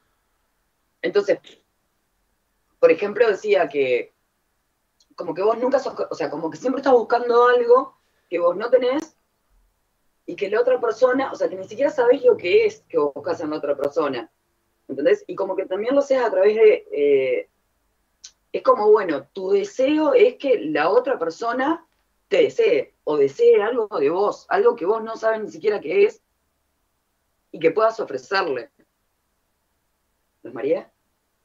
Entonces, 1.01 1.39
por 2.79 2.91
ejemplo, 2.91 3.27
decía 3.27 3.67
que 3.67 4.13
como 5.15 5.33
que 5.33 5.41
vos 5.41 5.57
nunca 5.57 5.79
sos, 5.79 5.93
o 6.09 6.15
sea, 6.15 6.29
como 6.29 6.49
que 6.49 6.57
siempre 6.57 6.79
estás 6.79 6.93
buscando 6.93 7.47
algo 7.47 7.97
que 8.29 8.39
vos 8.39 8.55
no 8.55 8.69
tenés 8.69 9.16
y 10.27 10.35
que 10.35 10.49
la 10.49 10.59
otra 10.59 10.79
persona, 10.79 11.31
o 11.31 11.35
sea, 11.35 11.49
que 11.49 11.55
ni 11.55 11.63
siquiera 11.63 11.89
sabés 11.89 12.23
lo 12.23 12.35
que 12.35 12.65
es 12.65 12.81
que 12.89 12.99
vos 12.99 13.13
buscas 13.15 13.39
en 13.39 13.49
la 13.49 13.57
otra 13.57 13.75
persona. 13.75 14.29
¿Entendés? 14.87 15.23
Y 15.25 15.35
como 15.35 15.55
que 15.55 15.65
también 15.65 15.95
lo 15.95 16.01
haces 16.01 16.19
a 16.19 16.29
través 16.29 16.55
de... 16.55 16.87
eh, 16.91 17.49
es 18.51 18.61
como, 18.61 18.91
bueno, 18.91 19.27
tu 19.33 19.51
deseo 19.51 20.13
es 20.13 20.35
que 20.35 20.59
la 20.59 20.89
otra 20.89 21.17
persona 21.17 21.87
te 22.27 22.43
desee 22.43 22.95
o 23.05 23.17
desee 23.17 23.61
algo 23.61 23.87
de 23.99 24.09
vos, 24.09 24.45
algo 24.49 24.75
que 24.75 24.85
vos 24.85 25.01
no 25.01 25.15
sabes 25.15 25.41
ni 25.41 25.49
siquiera 25.49 25.79
qué 25.79 26.05
es 26.05 26.21
y 27.51 27.59
que 27.59 27.71
puedas 27.71 27.99
ofrecerle. 27.99 28.69
¿No 30.43 30.49
es 30.49 30.53
María? 30.53 30.91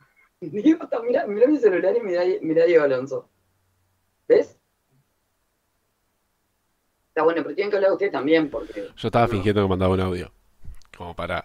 Diego, 0.40 0.88
mira, 1.04 1.26
mi 1.26 1.58
celular 1.58 1.96
y 1.96 2.00
mira, 2.00 2.22
mira 2.40 2.64
Diego 2.64 2.84
Alonso. 2.84 3.28
¿Ves? 4.26 4.58
Está 7.12 7.25
bueno, 7.25 7.42
pero 7.42 7.54
tienen 7.54 7.71
que 7.71 7.76
hablar 7.76 7.92
ustedes 7.92 8.11
también, 8.12 8.49
porque 8.49 8.88
Yo 8.97 9.09
estaba 9.09 9.28
fingiendo 9.28 9.61
que 9.61 9.69
mandaba 9.69 9.92
un 9.92 10.00
audio. 10.00 10.33
Como 10.97 11.14
para 11.14 11.45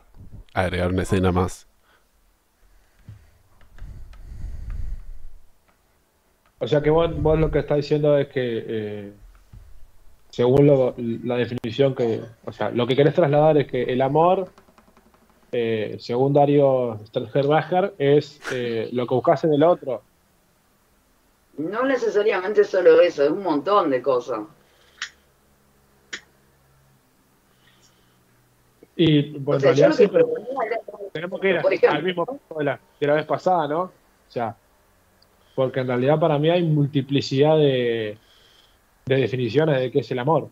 agregar 0.53 0.89
una 0.93 1.01
escena 1.03 1.29
más. 1.33 1.67
O 6.59 6.67
sea 6.69 6.81
que 6.81 6.89
vos, 6.89 7.11
vos 7.21 7.37
lo 7.37 7.51
que 7.51 7.59
estás 7.59 7.75
diciendo 7.77 8.17
es 8.17 8.29
que, 8.29 8.63
eh, 8.65 9.13
según 10.29 10.65
lo- 10.67 10.95
la 10.97 11.35
definición 11.35 11.93
que, 11.93 12.21
o 12.45 12.51
sea, 12.53 12.69
lo 12.71 12.87
que 12.87 12.95
querés 12.95 13.13
trasladar 13.13 13.57
es 13.57 13.67
que 13.67 13.83
el 13.83 14.01
amor, 14.01 14.47
eh, 15.51 15.97
según 15.99 16.31
Dario 16.33 16.97
Stelzberger, 17.07 17.93
es 17.97 18.39
eh, 18.53 18.87
lo 18.93 19.05
que 19.05 19.15
buscas 19.15 19.43
en 19.43 19.53
el 19.53 19.63
otro. 19.63 20.01
no 21.57 21.83
necesariamente 21.85 22.63
solo 22.63 23.01
eso, 23.01 23.23
es 23.23 23.31
un 23.31 23.41
montón 23.43 23.89
de 23.89 23.99
cosas. 24.01 24.41
Y 28.99 29.29
bueno, 29.37 29.57
O 29.57 29.59
sea, 29.59 29.69
en 29.71 29.75
realidad 29.77 29.89
que 29.89 29.95
siempre 29.97 30.21
era- 30.21 30.79
tenemos 31.13 31.39
que 31.39 31.49
ir 31.49 31.55
ejemplo. 31.57 31.89
al 31.91 32.03
mismo 32.03 32.25
punto 32.25 32.55
de 32.57 32.63
la, 32.65 32.79
de 32.99 33.07
la 33.07 33.13
vez 33.13 33.25
pasada, 33.25 33.67
¿no? 33.67 33.81
O 33.83 33.91
sea, 34.27 34.55
porque 35.55 35.81
en 35.81 35.87
realidad 35.87 36.19
para 36.19 36.39
mí 36.39 36.49
hay 36.49 36.63
multiplicidad 36.63 37.57
de, 37.57 38.17
de 39.05 39.15
definiciones 39.15 39.79
de 39.79 39.91
qué 39.91 39.99
es 39.99 40.11
el 40.11 40.19
amor. 40.19 40.49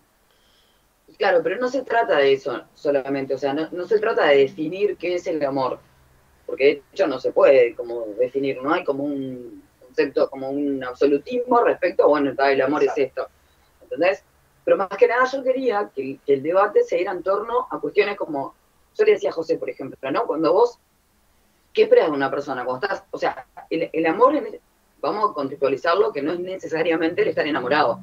Claro, 1.17 1.39
pero 1.43 1.57
no 1.57 1.69
se 1.69 1.81
trata 1.83 2.17
de 2.17 2.33
eso 2.33 2.63
solamente, 2.75 3.33
o 3.33 3.37
sea, 3.37 3.53
no, 3.53 3.67
no 3.71 3.85
se 3.87 3.99
trata 3.99 4.27
de 4.27 4.37
definir 4.39 4.97
qué 4.97 5.15
es 5.15 5.25
el 5.27 5.43
amor, 5.43 5.79
porque 6.45 6.65
de 6.65 6.81
hecho 6.91 7.07
no 7.07 7.19
se 7.19 7.31
puede 7.31 7.73
como 7.73 8.05
definir, 8.19 8.61
no 8.61 8.73
hay 8.73 8.83
como 8.83 9.05
un 9.05 9.63
concepto, 9.79 10.29
como 10.29 10.49
un 10.49 10.83
absolutismo 10.83 11.63
respecto 11.63 12.03
a, 12.03 12.07
bueno, 12.07 12.31
está, 12.31 12.51
el 12.51 12.61
amor 12.61 12.83
es 12.83 12.91
esto, 12.97 13.27
¿entendés? 13.81 14.23
Pero 14.65 14.77
más 14.77 14.89
que 14.89 15.07
nada 15.07 15.25
yo 15.31 15.43
quería 15.43 15.89
que, 15.95 16.01
el- 16.01 16.19
el 16.27 16.43
debate 16.43 16.83
se 16.83 16.97
diera 16.97 17.11
en 17.13 17.23
torno 17.23 17.67
a 17.71 17.79
cuestiones 17.79 18.17
como, 18.17 18.53
yo 18.97 19.05
le 19.05 19.11
decía 19.13 19.29
a 19.29 19.33
José, 19.33 19.57
por 19.57 19.69
ejemplo, 19.69 20.11
¿no? 20.11 20.25
Cuando 20.25 20.51
vos, 20.53 20.79
¿qué 21.73 21.83
esperas 21.83 22.07
de 22.07 22.11
una 22.13 22.29
persona? 22.31 22.65
Cuando 22.65 22.85
estás, 22.87 23.03
o 23.11 23.17
sea, 23.17 23.45
el, 23.69 23.89
el 23.93 24.05
amor, 24.05 24.35
en- 24.35 24.59
vamos 25.01 25.31
a 25.31 25.33
contextualizarlo, 25.33 26.11
que 26.11 26.21
no 26.21 26.33
es 26.33 26.39
necesariamente 26.39 27.21
el 27.21 27.27
estar 27.29 27.45
enamorado, 27.45 27.99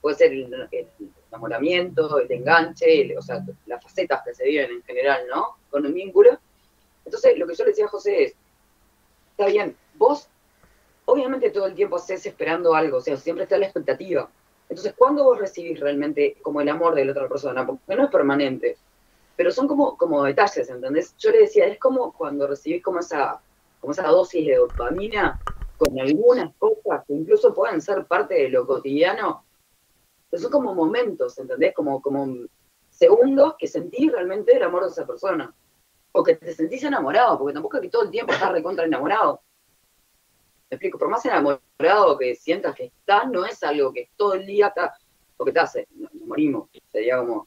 puede 0.00 0.16
ser 0.16 0.32
el, 0.32 0.68
el 0.72 0.88
enamoramiento, 1.28 2.18
el 2.18 2.32
enganche, 2.32 3.02
el- 3.02 3.18
o 3.18 3.22
sea, 3.22 3.44
las 3.66 3.82
facetas 3.82 4.22
que 4.24 4.34
se 4.34 4.44
viven 4.44 4.70
en 4.70 4.82
general, 4.84 5.22
¿no? 5.28 5.56
Con 5.70 5.84
un 5.84 5.92
vínculo. 5.92 6.38
Entonces, 7.04 7.36
lo 7.38 7.46
que 7.46 7.54
yo 7.54 7.64
le 7.64 7.70
decía 7.70 7.84
a 7.86 7.88
José 7.88 8.24
es, 8.24 8.34
está 9.32 9.46
bien, 9.46 9.76
vos 9.94 10.28
obviamente 11.04 11.50
todo 11.50 11.66
el 11.66 11.74
tiempo 11.74 11.96
haces 11.96 12.24
esperando 12.26 12.74
algo, 12.74 12.96
o 12.98 13.00
sea, 13.00 13.16
siempre 13.16 13.44
está 13.44 13.58
la 13.58 13.66
expectativa. 13.66 14.28
Entonces, 14.68 14.94
¿cuándo 14.96 15.24
vos 15.24 15.38
recibís 15.38 15.78
realmente 15.80 16.36
como 16.42 16.60
el 16.60 16.68
amor 16.68 16.94
de 16.94 17.04
la 17.04 17.12
otra 17.12 17.28
persona? 17.28 17.66
Porque 17.66 17.96
no 17.96 18.04
es 18.04 18.10
permanente, 18.10 18.78
pero 19.36 19.50
son 19.50 19.68
como, 19.68 19.96
como 19.96 20.24
detalles, 20.24 20.68
¿entendés? 20.68 21.14
Yo 21.18 21.30
le 21.30 21.40
decía, 21.40 21.66
es 21.66 21.78
como 21.78 22.12
cuando 22.12 22.46
recibís 22.46 22.82
como 22.82 23.00
esa, 23.00 23.42
como 23.78 23.92
esa 23.92 24.08
dosis 24.08 24.46
de 24.46 24.56
dopamina 24.56 25.40
con 25.76 25.98
algunas 26.00 26.54
cosas 26.56 27.04
que 27.06 27.14
incluso 27.14 27.54
pueden 27.54 27.80
ser 27.80 28.06
parte 28.06 28.34
de 28.34 28.48
lo 28.48 28.66
cotidiano, 28.66 29.46
pero 30.30 30.42
son 30.42 30.50
como 30.50 30.74
momentos, 30.74 31.38
¿entendés? 31.38 31.74
Como, 31.74 32.00
como 32.00 32.26
segundos 32.88 33.54
que 33.58 33.66
sentís 33.66 34.10
realmente 34.10 34.56
el 34.56 34.62
amor 34.62 34.84
de 34.84 34.90
esa 34.90 35.06
persona. 35.06 35.54
O 36.12 36.22
que 36.22 36.36
te 36.36 36.54
sentís 36.54 36.82
enamorado, 36.82 37.38
porque 37.38 37.52
tampoco 37.52 37.76
es 37.76 37.82
que 37.82 37.90
todo 37.90 38.04
el 38.04 38.10
tiempo 38.10 38.32
estás 38.32 38.50
recontra 38.50 38.86
enamorado. 38.86 39.42
Me 40.70 40.74
explico, 40.74 40.98
por 40.98 41.08
más 41.08 41.24
enamorado 41.24 42.18
que 42.18 42.34
sientas 42.34 42.74
que 42.74 42.86
estás, 42.86 43.30
no 43.30 43.44
es 43.46 43.62
algo 43.62 43.92
que 43.92 44.10
todo 44.16 44.34
el 44.34 44.44
día 44.44 44.68
está, 44.68 44.94
porque 45.36 45.52
te 45.52 45.60
hace, 45.60 45.86
nos 45.94 46.12
morimos, 46.14 46.68
sería 46.90 47.18
como... 47.18 47.46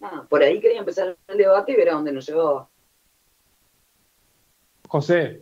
Ah, 0.00 0.26
por 0.28 0.42
ahí 0.42 0.60
quería 0.60 0.80
empezar 0.80 1.16
el 1.28 1.38
debate 1.38 1.72
y 1.72 1.76
ver 1.76 1.90
a 1.90 1.94
dónde 1.94 2.12
nos 2.12 2.26
llevaba. 2.26 2.68
José, 4.88 5.40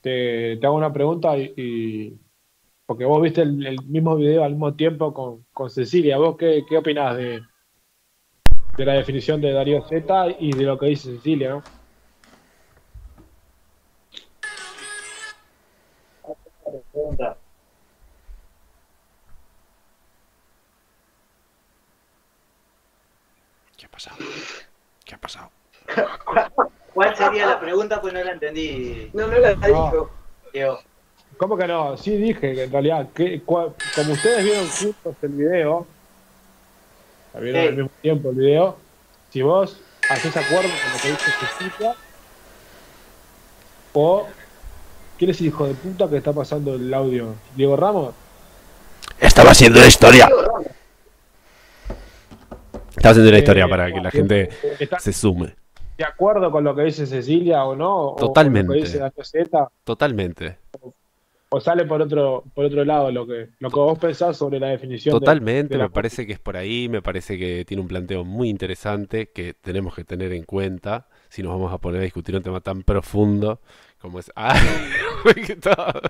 te, 0.00 0.58
hago 0.62 0.74
una 0.76 0.92
pregunta 0.92 1.36
y, 1.36 2.18
porque 2.86 3.04
vos 3.04 3.20
viste 3.20 3.42
el, 3.42 3.66
el 3.66 3.84
mismo 3.84 4.16
video 4.16 4.44
al 4.44 4.52
mismo 4.52 4.74
tiempo 4.74 5.12
con, 5.12 5.44
con 5.52 5.68
Cecilia. 5.68 6.16
¿Vos 6.16 6.36
qué, 6.38 6.64
qué 6.68 6.78
opinás 6.78 7.16
de, 7.16 7.42
de 8.76 8.84
la 8.84 8.94
definición 8.94 9.40
de 9.40 9.52
Darío 9.52 9.82
Z 9.86 10.36
y 10.40 10.52
de 10.52 10.64
lo 10.64 10.78
que 10.78 10.86
dice 10.86 11.14
Cecilia? 11.16 11.50
¿no? 11.50 11.62
Pregunta. 16.96 17.36
¿Qué 23.76 23.85
ha 23.85 23.85
pasado? 23.96 24.16
¿Qué 25.04 25.14
ha 25.14 25.18
pasado? 25.18 25.50
¿Cuál 26.94 27.16
sería 27.16 27.46
la 27.46 27.58
pregunta? 27.60 27.98
Pues 28.00 28.12
no 28.12 28.22
la 28.22 28.32
entendí, 28.32 29.10
No, 29.14 29.26
no 29.26 29.38
la 29.38 29.54
dijo. 29.54 30.10
Diego. 30.52 30.80
¿Cómo 31.38 31.56
que 31.56 31.66
no? 31.66 31.96
Sí 31.96 32.14
dije 32.16 32.54
que 32.54 32.64
en 32.64 32.72
realidad, 32.72 33.08
que, 33.14 33.42
cua- 33.44 33.72
como 33.94 34.12
ustedes 34.12 34.44
vieron 34.44 34.68
juntos 34.68 35.14
el 35.22 35.28
video, 35.30 35.86
la 37.34 37.40
vieron 37.40 37.62
Sí. 37.62 37.68
al 37.68 37.74
mismo 37.74 37.90
tiempo 38.02 38.30
el 38.30 38.36
video, 38.36 38.76
si 39.30 39.42
vos 39.42 39.80
haces 40.10 40.36
acuerdo 40.36 40.68
con 40.68 40.92
lo 40.92 40.98
que 41.02 41.08
dice 41.10 41.30
Cecilia, 41.58 41.94
o 43.92 44.26
¿quién 45.18 45.30
es 45.30 45.40
el 45.40 45.46
hijo 45.46 45.66
de 45.66 45.74
puta 45.74 46.08
que 46.08 46.16
está 46.18 46.32
pasando 46.32 46.74
el 46.74 46.92
audio? 46.92 47.34
¿Diego 47.54 47.76
Ramos? 47.76 48.14
Estaba 49.20 49.50
haciendo 49.52 49.78
una 49.78 49.88
historia. 49.88 50.28
Estaba 52.96 53.10
haciendo 53.12 53.28
una 53.28 53.36
Eh, 53.38 53.40
historia 53.40 53.68
para 53.68 53.92
que 53.92 54.00
la 54.00 54.10
gente 54.10 54.48
¿Está 54.80 54.98
se 54.98 55.12
sume. 55.12 55.54
de 55.98 56.04
acuerdo 56.04 56.50
con 56.50 56.64
lo 56.64 56.74
que 56.74 56.82
dice 56.82 57.06
Cecilia 57.06 57.64
o 57.64 57.76
no? 57.76 58.08
O- 58.12 58.16
Totalmente. 58.16 58.72
O, 58.72 58.74
lo 58.74 58.80
que 58.80 58.86
dice 58.86 58.98
Daño 58.98 59.22
Z, 59.24 59.68
Totalmente. 59.84 60.58
o 61.48 61.60
sale 61.60 61.84
por 61.84 62.02
otro 62.02 62.42
por 62.54 62.64
otro 62.64 62.84
lado 62.84 63.10
lo 63.12 63.24
que 63.26 63.50
lo 63.60 63.70
que 63.70 63.76
vos 63.78 63.98
pensás 63.98 64.36
sobre 64.36 64.58
la 64.58 64.68
definición 64.68 65.14
de- 65.14 65.20
Totalmente, 65.20 65.74
de 65.74 65.78
la 65.78 65.84
me 65.84 65.90
parece 65.90 66.26
que 66.26 66.32
es 66.32 66.38
por 66.40 66.56
ahí, 66.56 66.88
me 66.88 67.02
parece 67.02 67.38
que 67.38 67.64
tiene 67.64 67.80
un 67.82 67.88
planteo 67.88 68.24
muy 68.24 68.48
interesante 68.48 69.30
que 69.30 69.54
tenemos 69.54 69.94
que 69.94 70.04
tener 70.04 70.32
en 70.32 70.42
cuenta 70.42 71.06
si 71.28 71.42
nos 71.42 71.52
vamos 71.52 71.72
a 71.72 71.78
poner 71.78 72.00
a 72.00 72.04
discutir 72.04 72.34
un 72.36 72.42
tema 72.42 72.60
tan 72.60 72.82
profundo 72.82 73.60
como 74.00 74.18
es... 74.18 74.30
¡Ah! 74.36 74.54
¿qué 75.46 75.56
tal? 75.56 76.00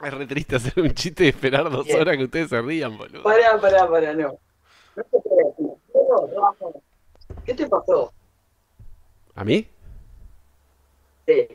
Es 0.00 0.14
re 0.14 0.26
triste 0.26 0.56
hacer 0.56 0.80
un 0.82 0.92
chiste 0.92 1.24
y 1.24 1.28
esperar 1.28 1.68
dos 1.70 1.86
Bien. 1.86 2.00
horas 2.00 2.16
que 2.16 2.24
ustedes 2.24 2.48
se 2.48 2.62
rían, 2.62 2.96
boludo. 2.96 3.22
Pará, 3.24 3.60
pará, 3.60 3.88
pará, 3.88 4.14
no. 4.14 4.38
No 4.96 5.04
te 5.04 5.18
creas, 5.22 5.58
no. 5.58 6.82
¿Qué 7.44 7.54
te 7.54 7.66
pasó? 7.66 8.12
¿A 9.34 9.44
mí? 9.44 9.66
Sí. 11.26 11.48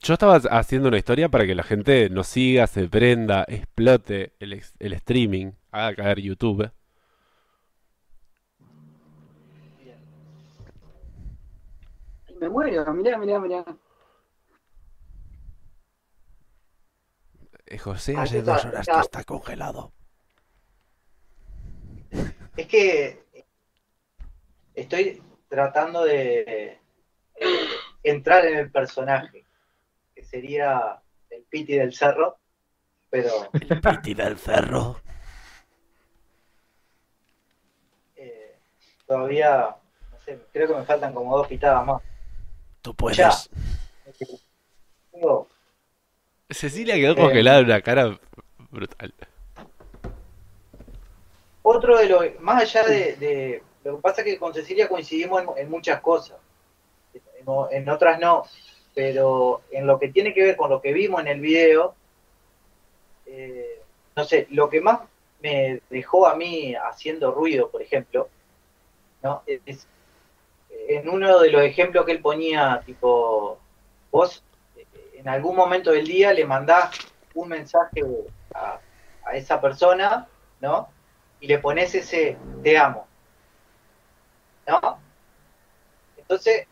Yo 0.00 0.14
estaba 0.14 0.36
haciendo 0.36 0.88
una 0.88 0.98
historia 0.98 1.28
para 1.28 1.46
que 1.46 1.54
la 1.54 1.62
gente 1.62 2.10
nos 2.10 2.26
siga, 2.26 2.66
se 2.66 2.88
prenda, 2.88 3.44
explote 3.48 4.34
el, 4.38 4.92
streaming, 4.92 5.52
haga 5.70 5.96
caer 5.96 6.20
YouTube. 6.20 6.70
Ay, 12.28 12.36
me 12.38 12.48
muero, 12.48 12.92
mirá, 12.92 13.18
mirá, 13.18 13.40
mirá. 13.40 13.64
José, 17.82 18.14
Ah, 18.16 18.22
hace 18.22 18.38
está, 18.38 18.52
dos 18.52 18.64
horas 18.66 18.80
está. 18.80 18.94
que 18.94 19.00
está 19.00 19.24
congelado. 19.24 19.92
Es 22.56 22.66
que 22.68 23.24
estoy 24.74 25.22
tratando 25.48 26.04
de 26.04 26.78
entrar 28.02 28.44
en 28.46 28.58
el 28.58 28.70
personaje, 28.70 29.44
que 30.14 30.22
sería 30.24 31.00
el 31.30 31.42
Piti 31.44 31.74
del 31.76 31.92
Cerro, 31.92 32.38
pero 33.10 33.50
Piti 33.50 34.14
del 34.14 34.38
cerro. 34.38 35.00
eh, 38.16 38.56
todavía, 39.06 39.76
no 40.12 40.20
sé, 40.20 40.38
creo 40.52 40.68
que 40.68 40.74
me 40.74 40.84
faltan 40.84 41.12
como 41.14 41.36
dos 41.36 41.48
pitadas 41.48 41.84
más. 41.86 42.02
Tú 42.82 42.94
puedes. 42.94 43.16
Ya. 43.16 43.32
Digo, 45.12 45.48
Cecilia 46.50 46.94
quedó 46.96 47.12
Eh. 47.12 47.16
congelada 47.16 47.58
en 47.60 47.64
una 47.66 47.80
cara 47.80 48.18
brutal. 48.70 49.14
Otro 51.62 51.96
de 51.98 52.08
los, 52.08 52.40
más 52.40 52.62
allá 52.62 52.86
de, 52.86 53.16
de- 53.16 53.62
lo 53.84 53.96
que 53.96 54.02
pasa 54.02 54.20
es 54.20 54.26
que 54.26 54.38
con 54.38 54.52
Cecilia 54.52 54.88
coincidimos 54.88 55.42
en, 55.42 55.48
en 55.58 55.70
muchas 55.70 56.00
cosas, 56.00 56.36
en, 57.14 57.46
en 57.70 57.88
otras 57.88 58.18
no, 58.20 58.44
pero 58.94 59.62
en 59.70 59.86
lo 59.86 59.98
que 59.98 60.08
tiene 60.08 60.32
que 60.34 60.42
ver 60.42 60.56
con 60.56 60.70
lo 60.70 60.80
que 60.80 60.92
vimos 60.92 61.20
en 61.20 61.28
el 61.28 61.40
video, 61.40 61.94
eh, 63.26 63.80
no 64.16 64.24
sé, 64.24 64.46
lo 64.50 64.68
que 64.70 64.80
más 64.80 65.00
me 65.42 65.80
dejó 65.90 66.26
a 66.26 66.34
mí 66.36 66.74
haciendo 66.74 67.32
ruido, 67.32 67.70
por 67.70 67.82
ejemplo, 67.82 68.28
¿no? 69.22 69.42
es 69.46 69.86
en 70.88 71.08
uno 71.08 71.38
de 71.40 71.50
los 71.50 71.62
ejemplos 71.62 72.04
que 72.04 72.12
él 72.12 72.20
ponía, 72.20 72.82
tipo, 72.84 73.58
vos 74.10 74.38
eh, 74.38 74.53
en 75.24 75.30
algún 75.30 75.56
momento 75.56 75.90
del 75.90 76.06
día 76.06 76.34
le 76.34 76.44
mandás 76.44 76.90
un 77.32 77.48
mensaje 77.48 78.02
a, 78.54 78.78
esa 79.32 79.58
persona, 79.58 80.28
¿no? 80.60 80.86
y 81.40 81.46
le 81.46 81.58
pones 81.60 81.94
ese 81.94 82.36
te 82.62 82.76
amo. 82.76 83.08
¿No? 84.66 85.00
Entonces, 86.18 86.66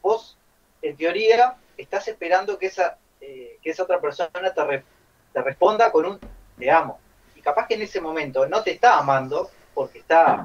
vos, 0.00 0.38
en 0.80 0.96
teoría, 0.96 1.56
estás 1.76 2.06
esperando 2.06 2.56
que 2.56 2.66
esa, 2.66 2.96
eh, 3.20 3.58
que 3.60 3.70
esa 3.70 3.82
otra 3.82 4.00
persona 4.00 4.54
te, 4.54 4.64
re- 4.64 4.84
te 5.32 5.42
responda 5.42 5.90
con 5.90 6.06
un 6.06 6.20
te 6.56 6.70
amo. 6.70 7.00
Y 7.34 7.42
capaz 7.42 7.66
que 7.66 7.74
en 7.74 7.82
ese 7.82 8.00
momento 8.00 8.46
no 8.46 8.62
te 8.62 8.70
está 8.70 8.96
amando 8.98 9.50
porque 9.74 9.98
está, 9.98 10.44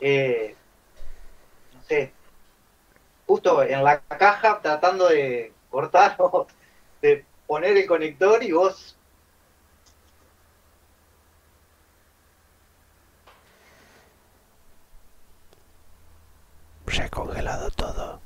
eh, 0.00 0.56
no 1.74 1.82
sé, 1.82 2.14
justo 3.26 3.62
en 3.62 3.84
la 3.84 4.00
caja 4.00 4.58
tratando 4.62 5.08
de 5.08 5.52
cortar 5.72 6.14
o 6.18 6.46
de 7.00 7.24
poner 7.48 7.76
el 7.76 7.86
conector 7.86 8.44
y 8.44 8.52
vos 8.52 8.96
Se 16.88 17.02
ha 17.02 17.08
congelado 17.08 17.70
todo. 17.70 18.20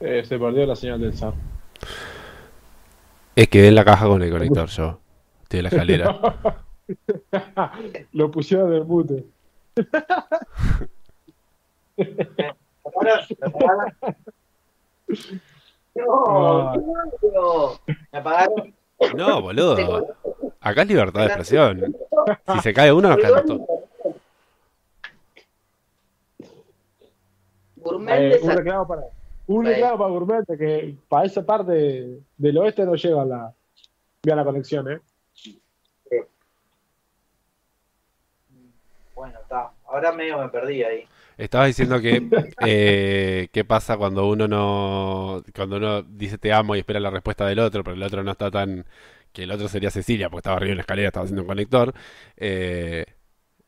Eh, 0.00 0.22
se 0.22 0.38
perdió 0.38 0.66
la 0.66 0.76
señal 0.76 1.00
del 1.00 1.16
SAR. 1.16 1.32
Es 3.34 3.48
que 3.48 3.66
en 3.66 3.74
la 3.74 3.86
caja 3.86 4.06
con 4.06 4.22
el 4.22 4.30
conector 4.30 4.68
yo. 4.68 5.00
Estoy 5.44 5.60
en 5.60 5.62
la 5.62 5.68
escalera. 5.70 6.20
Lo 8.12 8.30
pusieron 8.30 8.70
del 8.70 8.84
mute. 8.84 9.24
Ahora, 15.96 16.72
me 16.80 16.82
apagaron, 16.82 17.14
No, 17.22 17.30
no. 17.32 17.80
me 18.12 18.18
apagaron. 18.18 18.74
No, 19.16 19.42
boludo. 19.42 20.16
Acá 20.60 20.82
es 20.82 20.88
libertad 20.88 21.20
de 21.20 21.26
expresión. 21.26 21.96
Si 22.54 22.60
se 22.60 22.74
cae 22.74 22.92
uno, 22.92 23.08
nos 23.10 23.18
caemos 23.18 23.44
todos. 23.44 23.60
Eh, 28.08 28.38
un 28.42 28.50
reclamo 28.50 28.88
para 28.88 29.02
un 29.46 29.66
reclamo 29.66 29.98
para 29.98 30.10
Gourmet 30.10 30.44
que 30.58 30.96
para 31.06 31.26
esa 31.26 31.44
parte 31.44 32.18
del 32.38 32.58
oeste 32.58 32.84
no 32.86 32.94
llega 32.94 33.24
la 33.26 33.52
vía 34.22 34.36
la 34.36 34.44
conexión, 34.44 34.90
¿eh? 34.90 35.00
Bueno, 39.14 39.38
está. 39.40 39.70
Ahora 39.86 40.12
medio 40.12 40.38
me 40.38 40.48
perdí 40.48 40.82
ahí. 40.82 41.06
Estabas 41.36 41.68
diciendo 41.68 42.00
que 42.00 42.24
eh, 42.60 43.48
qué 43.52 43.64
pasa 43.64 43.96
cuando 43.96 44.26
uno 44.28 44.46
no, 44.48 45.42
cuando 45.54 45.76
uno 45.78 46.02
dice 46.02 46.38
te 46.38 46.52
amo 46.52 46.76
y 46.76 46.80
espera 46.80 47.00
la 47.00 47.10
respuesta 47.10 47.46
del 47.46 47.58
otro, 47.58 47.82
pero 47.84 47.96
el 47.96 48.02
otro 48.02 48.22
no 48.22 48.32
está 48.32 48.50
tan, 48.50 48.86
que 49.32 49.42
el 49.44 49.50
otro 49.50 49.68
sería 49.68 49.90
Cecilia, 49.90 50.30
porque 50.30 50.40
estaba 50.40 50.56
arriba 50.56 50.72
en 50.72 50.76
la 50.78 50.82
escalera, 50.82 51.08
estaba 51.08 51.24
haciendo 51.24 51.42
un 51.42 51.48
conector, 51.48 51.94
eh, 52.36 53.06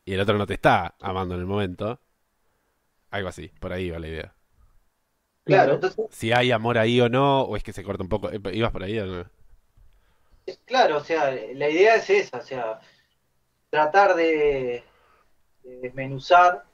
y 0.04 0.14
el 0.14 0.20
otro 0.20 0.38
no 0.38 0.46
te 0.46 0.54
está 0.54 0.96
amando 1.00 1.34
en 1.34 1.40
el 1.42 1.46
momento. 1.46 2.00
Algo 3.10 3.28
así, 3.28 3.48
por 3.60 3.72
ahí 3.72 3.90
va 3.90 3.98
la 3.98 4.06
idea. 4.08 4.34
Claro, 5.44 5.74
entonces, 5.74 6.10
Si 6.10 6.32
hay 6.32 6.50
amor 6.52 6.78
ahí 6.78 7.00
o 7.00 7.08
no, 7.08 7.42
o 7.42 7.56
es 7.56 7.62
que 7.62 7.72
se 7.72 7.84
corta 7.84 8.02
un 8.02 8.08
poco. 8.08 8.30
Eh, 8.30 8.40
¿Ibas 8.52 8.72
por 8.72 8.82
ahí 8.84 8.98
o 8.98 9.06
no? 9.06 9.30
es- 10.46 10.58
claro, 10.64 10.98
o 10.98 11.04
sea, 11.04 11.30
la 11.32 11.68
idea 11.68 11.96
es 11.96 12.10
esa, 12.10 12.38
o 12.38 12.42
sea, 12.42 12.80
tratar 13.70 14.14
de, 14.16 14.84
de 15.64 15.76
desmenuzar 15.80 16.64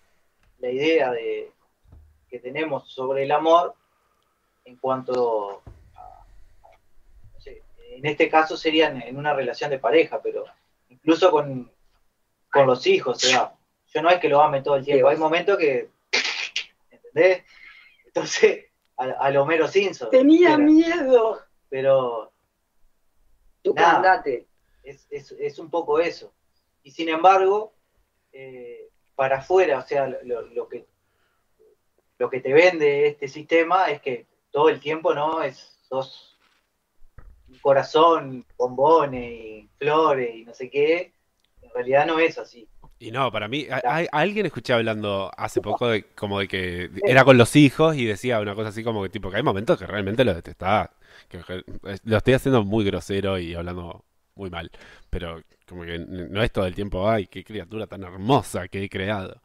la 0.63 0.71
idea 0.71 1.11
de 1.11 1.53
que 2.31 2.39
tenemos 2.39 2.91
sobre 2.91 3.25
el 3.25 3.33
amor 3.33 3.75
en 4.65 4.77
cuanto 4.77 5.63
a, 5.95 6.27
no 7.35 7.41
sé, 7.41 7.63
en 7.91 8.07
este 8.07 8.31
caso 8.31 8.57
sería 8.57 8.89
en, 8.89 9.17
una 9.17 9.35
relación 9.35 9.69
de 9.69 9.79
pareja, 9.79 10.23
pero 10.23 10.45
incluso 10.89 11.31
con, 11.31 11.71
con 12.51 12.67
los 12.67 12.87
hijos, 12.87 13.23
o 13.23 13.29
sea, 13.29 13.55
yo 13.93 14.01
no 14.01 14.09
es 14.09 14.19
que 14.19 14.31
lo 14.31 14.41
ame 14.41 14.63
todo 14.63 14.77
el 14.77 14.85
tiempo, 14.85 15.09
hay 15.09 15.19
momentos 15.19 15.59
que, 15.59 15.91
¿entendés? 16.91 17.45
Entonces, 18.07 18.67
a, 18.97 19.05
a 19.05 19.31
lo 19.31 19.43
Homero 19.43 19.69
Simpson. 19.69 20.09
Tenía 20.11 20.55
era, 20.55 20.59
miedo. 20.59 21.43
Pero 21.69 22.33
Tú 23.63 23.75
Nada. 23.75 24.23
es, 24.83 25.07
es, 25.09 25.33
es 25.33 25.59
un 25.59 25.71
poco 25.71 26.01
eso. 26.01 26.33
Y 26.83 26.91
sin 26.91 27.09
embargo, 27.09 27.73
eh, 28.33 28.82
para 29.23 29.37
afuera, 29.37 29.79
o 29.79 29.83
sea, 29.87 30.09
lo, 30.25 30.43
lo 30.49 30.69
que, 30.69 30.85
lo 32.19 32.29
que 32.29 32.41
te 32.41 32.53
vende 32.53 33.07
este 33.07 33.29
sistema 33.29 33.87
es 33.89 34.01
que 34.01 34.27
todo 34.51 34.69
el 34.69 34.81
tiempo, 34.81 35.15
¿no? 35.15 35.45
Es, 35.45 35.79
sos 35.89 36.37
un 37.49 37.57
corazón, 37.61 38.45
bombones 38.59 39.23
y 39.31 39.71
flores 39.79 40.35
y 40.35 40.45
no 40.45 40.53
sé 40.53 40.69
qué. 40.69 41.13
En 41.63 41.71
realidad 41.73 42.05
no 42.05 42.19
es 42.19 42.37
así. 42.37 42.67
Y 42.99 43.13
no, 43.13 43.31
para 43.31 43.47
mí, 43.47 43.69
a, 43.71 43.77
a- 43.77 44.01
a 44.01 44.07
alguien 44.11 44.45
escuché 44.47 44.73
hablando 44.73 45.31
hace 45.37 45.61
poco 45.61 45.87
de 45.87 46.03
como 46.17 46.41
de 46.41 46.49
que 46.49 46.91
era 47.07 47.25
con 47.25 47.39
los 47.39 47.55
hijos 47.55 47.95
y 47.95 48.05
decía 48.05 48.41
una 48.41 48.57
cosa 48.57 48.71
así 48.71 48.83
como 48.83 49.05
que 49.05 49.09
tipo 49.09 49.31
que 49.31 49.37
hay 49.37 49.45
momentos 49.45 49.79
que 49.79 49.87
realmente 49.87 50.25
lo 50.25 50.35
detestaba, 50.35 50.91
que 51.29 51.39
que 51.45 51.63
lo 52.03 52.17
estoy 52.17 52.35
haciendo 52.35 52.65
muy 52.65 52.85
grosero 52.85 53.39
y 53.39 53.55
hablando 53.55 54.05
muy 54.35 54.51
mal, 54.51 54.71
pero 55.11 55.43
como 55.69 55.85
que 55.85 55.99
no 55.99 56.43
es 56.43 56.53
todo 56.53 56.67
el 56.67 56.75
tiempo, 56.75 57.09
ay, 57.09 57.27
qué 57.27 57.45
criatura 57.45 57.87
tan 57.87 58.03
hermosa 58.03 58.69
que 58.69 58.85
he 58.85 58.89
creado. 58.89 59.41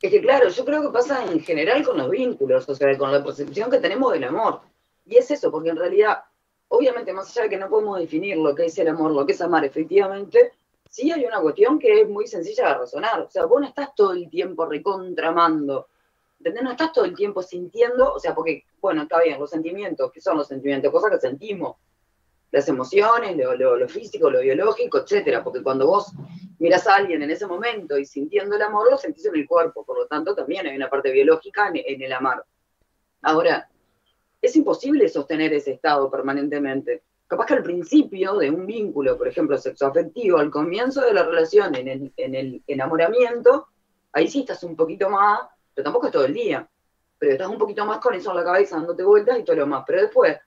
Es 0.00 0.10
que 0.10 0.20
claro, 0.20 0.48
yo 0.48 0.64
creo 0.64 0.82
que 0.82 0.88
pasa 0.90 1.24
en 1.24 1.40
general 1.40 1.84
con 1.84 1.98
los 1.98 2.10
vínculos, 2.10 2.68
o 2.68 2.74
sea, 2.74 2.96
con 2.96 3.10
la 3.10 3.22
percepción 3.24 3.70
que 3.70 3.78
tenemos 3.78 4.12
del 4.12 4.24
amor. 4.24 4.60
Y 5.04 5.16
es 5.16 5.30
eso, 5.30 5.50
porque 5.50 5.70
en 5.70 5.76
realidad, 5.76 6.22
obviamente, 6.68 7.12
más 7.12 7.30
allá 7.30 7.44
de 7.44 7.50
que 7.50 7.56
no 7.56 7.68
podemos 7.68 7.98
definir 7.98 8.36
lo 8.36 8.54
que 8.54 8.66
es 8.66 8.78
el 8.78 8.88
amor, 8.88 9.10
lo 9.10 9.26
que 9.26 9.32
es 9.32 9.40
amar, 9.40 9.64
efectivamente, 9.64 10.52
sí 10.88 11.10
hay 11.10 11.24
una 11.24 11.40
cuestión 11.40 11.78
que 11.78 12.02
es 12.02 12.08
muy 12.08 12.26
sencilla 12.26 12.68
de 12.68 12.74
razonar. 12.74 13.20
O 13.20 13.30
sea, 13.30 13.46
vos 13.46 13.60
no 13.60 13.66
estás 13.66 13.94
todo 13.94 14.12
el 14.12 14.28
tiempo 14.30 14.66
recontramando, 14.66 15.88
¿entendés? 16.42 16.64
No 16.64 16.72
estás 16.72 16.92
todo 16.92 17.04
el 17.04 17.14
tiempo 17.14 17.40
sintiendo, 17.40 18.14
o 18.14 18.18
sea, 18.18 18.34
porque, 18.34 18.64
bueno, 18.80 19.02
está 19.02 19.22
bien, 19.22 19.38
los 19.38 19.48
sentimientos, 19.48 20.10
¿qué 20.12 20.20
son 20.20 20.36
los 20.36 20.48
sentimientos? 20.48 20.90
Cosas 20.90 21.12
que 21.12 21.20
sentimos. 21.20 21.76
Las 22.50 22.68
emociones, 22.68 23.36
lo, 23.36 23.88
físico, 23.88 24.28
lo 24.28 24.40
biológico, 24.40 24.98
etcétera. 24.98 25.42
Porque 25.42 25.62
cuando 25.62 25.86
vos 25.86 26.12
miras 26.58 26.86
a 26.86 26.96
alguien 26.96 27.22
en 27.22 27.30
ese 27.30 27.46
momento 27.46 27.96
y 27.96 28.04
sintiendo 28.04 28.56
el 28.56 28.62
amor, 28.62 28.90
lo 28.90 28.98
sentís 28.98 29.24
en 29.24 29.36
el 29.36 29.46
cuerpo. 29.46 29.84
Por 29.84 29.96
lo 29.96 30.06
tanto, 30.06 30.34
también 30.34 30.66
hay 30.66 30.76
una 30.76 30.90
parte 30.90 31.10
biológica 31.12 31.70
en, 31.72 32.02
el 32.02 32.12
amar. 32.12 32.44
Ahora, 33.22 33.70
es 34.42 34.54
imposible 34.56 35.08
sostener 35.08 35.54
ese 35.54 35.72
estado 35.72 36.10
permanentemente. 36.10 37.04
Capaz 37.26 37.46
que 37.46 37.54
al 37.54 37.62
principio 37.62 38.36
de 38.36 38.50
un 38.50 38.66
vínculo, 38.66 39.16
por 39.16 39.28
ejemplo, 39.28 39.56
sexoafectivo, 39.56 40.36
al 40.36 40.50
comienzo 40.50 41.00
de 41.00 41.14
la 41.14 41.22
relación, 41.22 41.74
en 41.76 41.88
el, 41.88 42.12
en 42.18 42.34
el 42.34 42.62
enamoramiento, 42.66 43.68
ahí 44.12 44.28
sí 44.28 44.40
estás 44.40 44.62
un 44.62 44.76
poquito 44.76 45.08
más, 45.08 45.40
pero 45.74 45.84
tampoco 45.84 46.06
es 46.06 46.12
todo 46.12 46.24
el 46.24 46.34
día, 46.34 46.68
pero 47.18 47.32
estás 47.32 47.48
un 47.48 47.58
poquito 47.58 47.84
más 47.86 47.98
con 47.98 48.14
eso 48.14 48.30
en 48.30 48.36
la 48.36 48.44
cabeza, 48.44 48.76
dándote 48.76 49.04
vueltas 49.04 49.38
y 49.38 49.44
todo 49.44 49.56
lo 49.56 49.66
más. 49.66 49.84
Pero 49.86 50.02
después, 50.02 50.38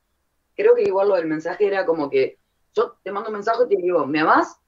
creo 0.56 0.76
que 0.76 0.84
igual 0.84 1.10
lo 1.10 1.16
del 1.16 1.28
mensaje 1.28 1.68
era 1.68 1.86
como 1.86 2.10
que 2.10 2.38
yo 2.74 2.98
te 3.04 3.12
mando 3.12 3.30
un 3.30 3.36
mensaje 3.36 3.64
y 3.66 3.76
te 3.76 3.82
digo, 3.82 4.06
¿me 4.06 4.20
amás? 4.22 4.60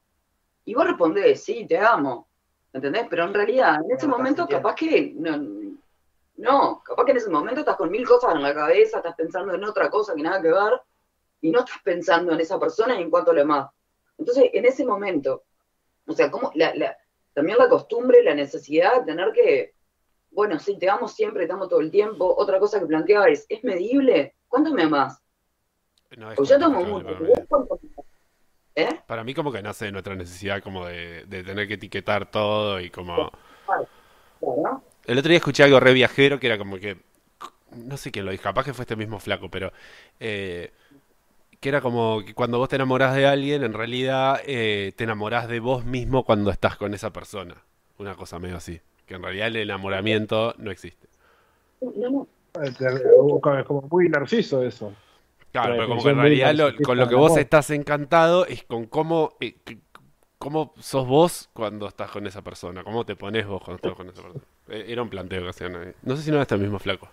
Y 0.66 0.74
vos 0.76 0.86
respondés, 0.86 1.44
sí, 1.44 1.66
te 1.68 1.78
amo. 1.78 2.28
¿Entendés? 2.74 3.08
Pero 3.10 3.26
en 3.26 3.34
realidad, 3.34 3.78
en 3.84 3.92
ese 3.98 4.08
No 4.08 4.18
momento, 4.18 4.48
capaz 4.48 4.76
que 4.76 5.14
no, 5.16 5.38
no, 6.38 6.82
capaz 6.84 7.06
que 7.06 7.12
en 7.12 7.18
ese 7.18 7.30
momento 7.30 7.62
estás 7.62 7.76
con 7.78 7.90
mil 7.90 8.06
cosas 8.08 8.36
en 8.36 8.44
la 8.44 8.54
cabeza, 8.54 8.98
estás 8.98 9.16
pensando 9.16 9.54
en 9.56 9.64
otra 9.64 9.90
cosa 9.90 10.14
que 10.16 10.22
nada 10.22 10.42
que 10.42 10.50
ver, 10.52 10.82
y 11.42 11.52
no 11.52 11.60
estás 11.60 11.78
pensando 11.84 12.34
en 12.34 12.40
esa 12.40 12.60
persona 12.60 12.98
y 13.00 13.02
en 13.02 13.10
cuanto 13.10 13.32
a 13.32 13.34
lo 13.34 13.40
demás. 13.42 13.70
Entonces, 14.18 14.50
en 14.54 14.66
ese 14.66 14.86
momento, 14.86 15.44
o 16.06 16.14
sea, 16.14 16.30
como 16.30 16.52
la, 16.56 16.74
la- 16.76 16.98
también 17.34 17.58
la 17.58 17.70
costumbre, 17.70 18.24
la 18.24 18.34
necesidad 18.36 19.00
de 19.00 19.06
tener 19.06 19.32
que, 19.32 19.76
bueno, 20.38 20.60
sí, 20.60 20.78
te 20.78 20.88
amo 20.88 21.08
siempre, 21.08 21.48
te 21.48 21.54
amo 21.54 21.68
todo 21.68 21.80
el 21.80 21.90
tiempo. 21.90 22.32
Otra 22.38 22.60
cosa 22.60 22.80
que 22.80 22.86
planteaba 22.86 23.28
es, 23.28 23.48
¿es 23.50 23.64
medible? 23.64 24.36
¿Cuánto 24.48 24.72
me 24.72 24.84
amás? 24.84 25.20
No 26.16 26.30
es 26.30 26.38
Pues 26.38 26.48
yo 26.48 26.60
tomo 26.60 26.84
mucho. 26.84 27.18
¿Eh? 28.76 29.00
Para 29.08 29.24
mí 29.24 29.34
como 29.34 29.52
que 29.52 29.64
nace 29.64 29.86
de 29.86 29.92
nuestra 29.92 30.14
necesidad 30.14 30.62
como 30.62 30.86
de, 30.86 31.26
de 31.26 31.44
tener 31.44 31.68
que 31.68 31.74
etiquetar 31.74 32.30
todo 32.30 32.80
y 32.80 32.92
como... 32.92 33.32
Claro. 34.40 34.84
El 35.08 35.18
otro 35.18 35.30
día 35.30 35.40
escuché 35.40 35.64
algo 35.64 35.80
re 35.80 35.94
viajero 35.94 36.40
que 36.40 36.46
era 36.46 36.60
como 36.60 36.78
que, 36.78 36.98
no 37.72 37.98
sé 37.98 38.12
quién 38.12 38.26
lo 38.26 38.32
dijo, 38.32 38.44
capaz 38.44 38.64
que 38.64 38.76
fue 38.76 38.84
este 38.84 38.96
mismo 38.96 39.18
flaco, 39.18 39.50
pero 39.50 39.74
eh, 40.20 40.72
que 41.60 41.70
era 41.70 41.82
como 41.82 42.24
que 42.24 42.36
cuando 42.36 42.60
vos 42.60 42.70
te 42.70 42.76
enamorás 42.76 43.16
de 43.16 43.26
alguien, 43.26 43.64
en 43.64 43.74
realidad 43.74 44.40
eh, 44.46 44.94
te 44.98 45.06
enamorás 45.06 45.48
de 45.48 45.60
vos 45.60 45.84
mismo 45.84 46.24
cuando 46.24 46.52
estás 46.52 46.78
con 46.78 46.94
esa 46.94 47.12
persona. 47.12 47.56
Una 47.98 48.14
cosa 48.14 48.38
medio 48.38 48.58
así, 48.58 48.80
que 49.08 49.16
en 49.16 49.24
realidad 49.24 49.48
el 49.48 49.56
enamoramiento 49.56 50.54
no 50.58 50.70
existe. 50.70 51.08
No, 51.82 51.92
no. 52.10 52.28
Es 52.64 53.66
como 53.66 53.82
muy 53.90 54.10
narciso 54.10 54.64
eso. 54.64 54.94
Claro, 55.52 55.70
La 55.72 55.76
pero 55.78 55.88
como 55.90 56.04
que 56.04 56.10
en 56.10 56.18
realidad 56.18 56.54
lo- 56.56 56.76
con 56.84 56.98
lo 56.98 57.08
que 57.08 57.16
vos 57.16 57.38
estás 57.38 57.70
encantado 57.70 58.46
es 58.46 58.64
con 58.64 58.86
cómo, 58.88 59.34
eh, 59.40 59.56
cómo 60.38 60.74
sos 60.80 61.08
vos 61.08 61.50
cuando 61.54 61.88
estás 61.88 62.12
con 62.12 62.28
esa 62.28 62.42
persona, 62.42 62.84
cómo 62.84 63.06
te 63.06 63.16
pones 63.16 63.48
vos 63.48 63.62
cuando 63.64 63.78
estás 63.78 63.94
con 63.96 64.10
esa 64.10 64.22
persona. 64.22 64.44
Eh, 64.70 64.86
Era 64.90 65.02
un 65.02 65.10
planteo 65.10 65.42
que 65.44 65.50
hacían 65.50 65.76
ahí. 65.76 65.94
No 66.04 66.16
sé 66.16 66.24
si 66.24 66.30
no 66.30 66.36
era 66.38 66.44
este 66.44 66.58
mismo 66.58 66.80
flaco. 66.80 67.08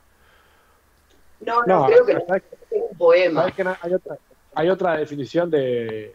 No, 1.40 1.62
no, 1.66 1.80
No, 1.80 1.86
creo 1.86 2.06
que 2.06 2.14
no. 2.14 2.20
¿sabes, 2.26 2.42
Es 2.70 2.82
un 2.90 2.96
poema. 2.98 3.40
sabes 3.42 3.54
que 3.54 3.62
hay, 3.82 3.94
otra, 3.94 4.18
hay 4.54 4.68
otra 4.70 4.96
definición 4.96 5.50
de, 5.50 6.14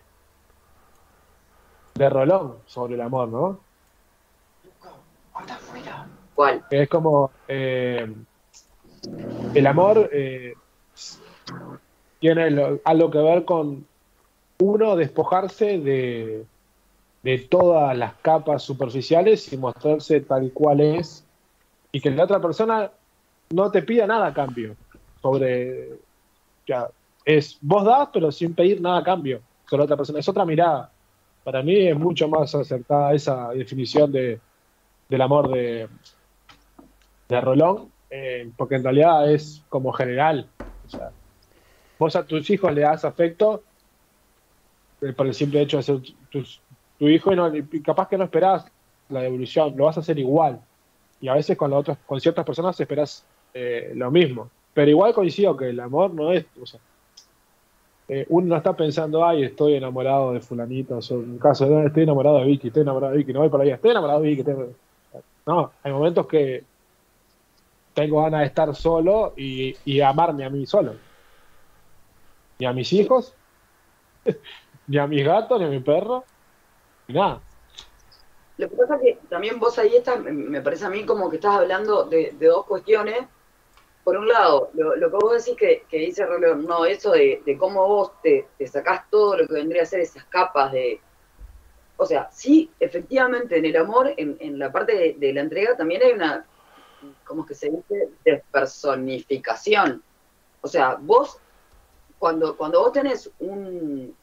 de 1.96 2.10
Rolón 2.10 2.58
sobre 2.66 2.96
el 2.96 3.02
amor, 3.02 3.30
¿no? 3.30 3.60
Es 6.70 6.88
como 6.90 7.32
eh, 7.48 8.08
el 9.54 9.68
amor 9.68 10.10
eh, 10.14 10.54
tiene 12.20 12.52
lo- 12.52 12.80
algo 12.86 13.10
que 13.12 13.18
ver 13.20 13.46
con 13.46 13.86
uno 14.62 14.96
despojarse 14.96 15.80
de, 15.80 16.46
de 17.24 17.38
todas 17.50 17.98
las 17.98 18.14
capas 18.16 18.64
superficiales 18.64 19.52
y 19.54 19.58
mostrarse 19.58 20.22
tal 20.22 20.52
cual 20.54 20.82
es 20.82 21.26
y 21.92 22.02
que 22.02 22.12
la 22.12 22.26
otra 22.26 22.42
persona 22.42 22.92
no 23.54 23.72
te 23.72 23.82
pida 23.84 24.06
nada 24.06 24.28
a 24.28 24.34
cambio 24.34 24.76
sobre 25.22 25.90
ya, 26.68 26.90
es 27.26 27.58
vos 27.62 27.84
das 27.84 28.10
pero 28.14 28.32
sin 28.32 28.54
pedir 28.54 28.80
nada 28.82 29.00
a 29.00 29.04
cambio 29.04 29.42
sobre 29.68 29.80
la 29.82 29.86
otra 29.86 29.98
persona. 29.98 30.20
Es 30.20 30.30
otra 30.30 30.46
mirada. 30.46 30.92
Para 31.44 31.64
mí 31.64 31.88
es 31.88 31.98
mucho 31.98 32.28
más 32.28 32.54
acertada 32.54 33.14
esa 33.14 33.50
definición 33.50 34.12
de, 34.12 34.40
del 35.10 35.22
amor 35.22 35.50
de, 35.52 35.90
de 37.28 37.42
Rolón, 37.42 37.92
eh, 38.10 38.52
porque 38.58 38.76
en 38.76 38.84
realidad 38.84 39.32
es 39.32 39.66
como 39.70 39.92
general. 39.92 40.50
O 40.86 40.90
sea, 40.90 41.12
vos 42.00 42.16
a 42.16 42.26
tus 42.26 42.50
hijos 42.50 42.74
le 42.74 42.82
das 42.82 43.06
afecto 43.06 43.64
eh, 45.02 45.14
por 45.14 45.28
el 45.28 45.34
simple 45.34 45.62
hecho 45.62 45.78
de 45.78 45.84
ser 45.84 46.02
tus- 46.30 46.64
tu 46.98 47.08
hijo 47.08 47.32
y, 47.32 47.36
no, 47.36 47.52
capaz 47.84 48.08
que 48.10 48.18
no 48.18 48.26
esperás 48.26 48.66
la 49.10 49.22
devolución, 49.22 49.76
lo 49.76 49.86
vas 49.86 49.98
a 49.98 50.02
hacer 50.02 50.20
igual. 50.20 50.62
Y 51.20 51.28
a 51.28 51.34
veces 51.34 51.58
con, 51.58 51.72
la 51.72 51.78
otras, 51.78 51.98
con 52.06 52.20
ciertas 52.20 52.46
personas 52.46 52.80
esperás 52.80 53.26
eh, 53.54 53.92
lo 53.96 54.12
mismo. 54.12 54.52
Pero 54.74 54.92
igual 54.92 55.14
coincido 55.14 55.58
que 55.58 55.70
el 55.70 55.80
amor 55.80 56.14
no 56.14 56.32
es... 56.32 56.46
O 56.62 56.66
sea, 56.66 56.80
eh, 58.08 58.26
uno 58.30 58.48
no 58.48 58.58
está 58.58 58.76
pensando, 58.76 59.24
ay, 59.26 59.44
estoy 59.44 59.76
enamorado 59.76 60.34
de 60.34 60.42
fulanito, 60.42 60.98
o 60.98 61.02
en 61.14 61.32
un 61.32 61.38
caso, 61.40 61.68
"No, 61.68 61.86
estoy 61.86 62.04
enamorado 62.04 62.40
de 62.40 62.46
Vicky, 62.46 62.68
estoy 62.68 62.82
enamorado 62.82 63.12
de 63.14 63.20
Vicky, 63.20 63.34
no 63.34 63.42
voy 63.42 63.50
por 63.50 63.62
ahí, 63.62 63.70
estoy 63.70 63.92
enamorado 63.92 64.22
de 64.22 64.30
Vicky. 64.30 64.42
estoy- 64.42 64.76
No, 65.50 65.74
hay 65.82 65.92
momentos 65.92 66.28
que 66.28 66.64
tengo 67.96 68.22
ganas 68.22 68.42
de 68.42 68.46
estar 68.46 68.76
solo 68.76 69.34
y, 69.36 70.00
amarme 70.00 70.46
a 70.46 70.50
mí 70.52 70.64
solo. 70.68 70.94
Ni 72.60 72.68
a 72.68 72.72
mis 72.72 72.94
hijos, 72.94 73.34
ni 74.88 75.00
a 75.00 75.08
mis 75.08 75.26
gatos, 75.26 75.60
ni 75.60 75.66
a 75.66 75.70
mi 75.70 75.80
perro, 75.80 76.24
ni 77.08 77.16
nada. 77.16 77.42
Lo 78.58 78.70
que 78.70 78.76
pasa 78.76 78.98
es 78.98 79.02
que 79.02 79.28
también 79.28 79.60
vos 79.60 79.80
ahí 79.80 79.96
estás, 79.96 80.24
me- 80.24 80.62
parece 80.62 80.86
a 80.86 80.90
mí 80.92 81.04
como 81.04 81.32
que 81.32 81.38
estás 81.38 81.56
hablando 81.56 82.04
de, 82.04 82.32
dos 82.40 82.68
cuestiones. 82.68 83.18
Por 84.04 84.18
un 84.18 84.28
lado, 84.28 84.70
lo, 84.76 85.10
que 85.10 85.18
vos 85.18 85.44
decís 85.44 85.58
que, 85.90 85.98
dice 85.98 86.28
Rolón, 86.28 86.68
no, 86.68 86.86
eso 86.86 87.10
de, 87.10 87.42
de 87.44 87.58
cómo 87.58 87.88
vos 87.88 88.12
te, 88.22 88.50
te 88.56 88.68
sacás 88.68 89.10
todo 89.10 89.36
lo 89.36 89.48
que 89.48 89.54
vendría 89.54 89.82
a 89.82 89.88
ser 89.88 90.02
esas 90.02 90.26
capas 90.26 90.72
de... 90.74 91.02
O 92.02 92.06
sea, 92.06 92.30
sí, 92.32 92.72
efectivamente, 92.80 93.58
en 93.58 93.66
el 93.66 93.76
amor, 93.76 94.14
en, 94.16 94.38
en 94.40 94.58
la 94.58 94.72
parte 94.72 95.18
de, 95.20 95.34
la 95.34 95.42
entrega 95.42 95.76
también 95.76 96.02
hay 96.02 96.14
una, 96.14 96.46
¿cómo 97.26 97.42
es 97.42 97.50
que 97.50 97.56
se 97.56 97.70
dice? 97.70 98.10
Despersonificación. 98.24 100.02
O 100.62 100.68
sea, 100.70 100.96
vos, 100.98 101.40
cuando, 102.18 102.56
cuando 102.56 102.80
vos 102.80 102.94
tenés 102.94 103.30
un, 103.40 104.16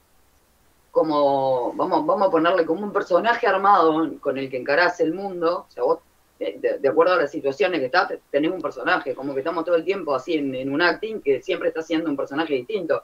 como, 0.91 1.75
vamos, 1.75 2.07
vamos 2.07 2.29
a 2.29 2.31
ponerle 2.31 2.65
como 2.65 2.83
un 2.83 2.95
personaje 2.95 3.47
armado 3.47 4.19
con 4.21 4.39
el 4.39 4.49
que 4.49 4.57
encarás 4.57 4.99
el 5.01 5.13
mundo, 5.13 5.67
o 5.69 5.71
sea, 5.71 5.83
vos, 5.83 5.99
eh, 6.41 6.79
de, 6.81 6.89
acuerdo 6.89 7.13
a 7.13 7.19
las 7.19 7.31
situaciones 7.31 7.81
que 7.81 7.87
estás, 7.87 8.11
tenés 8.31 8.53
un 8.53 8.63
personaje, 8.63 9.15
como 9.15 9.35
que 9.35 9.41
estamos 9.41 9.67
todo 9.67 9.77
el 9.77 9.85
tiempo 9.85 10.15
así 10.15 10.33
en, 10.33 10.55
en 10.55 10.73
un 10.73 10.81
acting 10.81 11.21
que 11.21 11.43
siempre 11.43 11.69
está 11.69 11.83
siendo 11.83 12.09
un 12.09 12.17
personaje 12.17 12.55
distinto. 12.55 13.03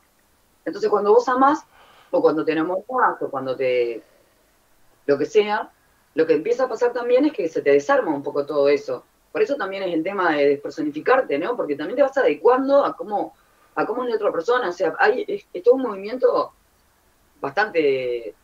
Entonces, 0.64 0.88
cuando 0.88 1.12
vos 1.12 1.28
amás, 1.28 1.62
o 2.10 2.22
cuando 2.22 2.42
te 2.42 2.52
enamoras, 2.52 3.20
o 3.20 3.30
cuando 3.30 3.54
te, 3.54 4.02
lo 5.06 5.18
que 5.18 5.26
sea, 5.26 5.70
lo 6.14 6.26
que 6.26 6.34
empieza 6.34 6.64
a 6.64 6.68
pasar 6.68 6.92
también 6.92 7.24
es 7.24 7.32
que 7.32 7.48
se 7.48 7.62
te 7.62 7.70
desarma 7.70 8.14
un 8.14 8.22
poco 8.22 8.46
todo 8.46 8.68
eso. 8.68 9.04
Por 9.30 9.42
eso 9.42 9.56
también 9.56 9.82
es 9.82 9.94
el 9.94 10.02
tema 10.02 10.36
de 10.36 10.48
despersonificarte, 10.48 11.38
¿no? 11.38 11.56
Porque 11.56 11.74
también 11.74 11.96
te 11.96 12.02
vas 12.02 12.16
adecuando 12.16 12.84
a 12.84 12.94
cómo, 12.94 13.34
a 13.74 13.86
cómo 13.86 14.04
es 14.04 14.10
la 14.10 14.16
otra 14.16 14.30
persona. 14.30 14.68
O 14.68 14.72
sea, 14.72 14.94
hay, 14.98 15.24
es, 15.26 15.46
es 15.52 15.62
todo 15.62 15.74
un 15.74 15.82
movimiento 15.82 16.52
bastante 17.40 18.34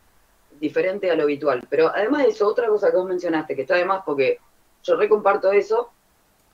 diferente 0.59 1.09
a 1.09 1.15
lo 1.15 1.23
habitual. 1.23 1.65
Pero 1.69 1.89
además 1.89 2.23
de 2.23 2.29
eso, 2.29 2.47
otra 2.47 2.67
cosa 2.67 2.89
que 2.89 2.97
vos 2.97 3.07
mencionaste, 3.07 3.55
que 3.55 3.61
está 3.61 3.75
de 3.75 3.85
más 3.85 4.03
porque 4.03 4.39
yo 4.83 4.95
recomparto 4.95 5.51
eso, 5.51 5.91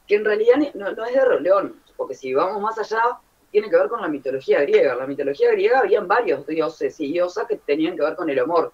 que 0.08 0.16
en 0.16 0.26
realidad 0.26 0.56
no, 0.74 0.92
no 0.92 1.06
es 1.06 1.14
de 1.14 1.26
Roleón, 1.26 1.82
porque 1.98 2.14
si 2.14 2.34
vamos 2.34 2.62
más 2.62 2.78
allá, 2.78 3.20
tiene 3.52 3.70
que 3.70 3.78
ver 3.78 3.88
con 3.88 4.02
la 4.02 4.08
mitología 4.08 4.62
griega. 4.62 4.96
La 4.96 5.08
mitología 5.08 5.52
griega 5.52 5.80
habían 5.80 6.08
varios 6.08 6.46
dioses 6.46 7.00
y 7.00 7.14
diosas 7.14 7.48
que 7.48 7.58
tenían 7.58 7.96
que 7.96 8.04
ver 8.04 8.16
con 8.16 8.30
el 8.30 8.40
amor. 8.40 8.74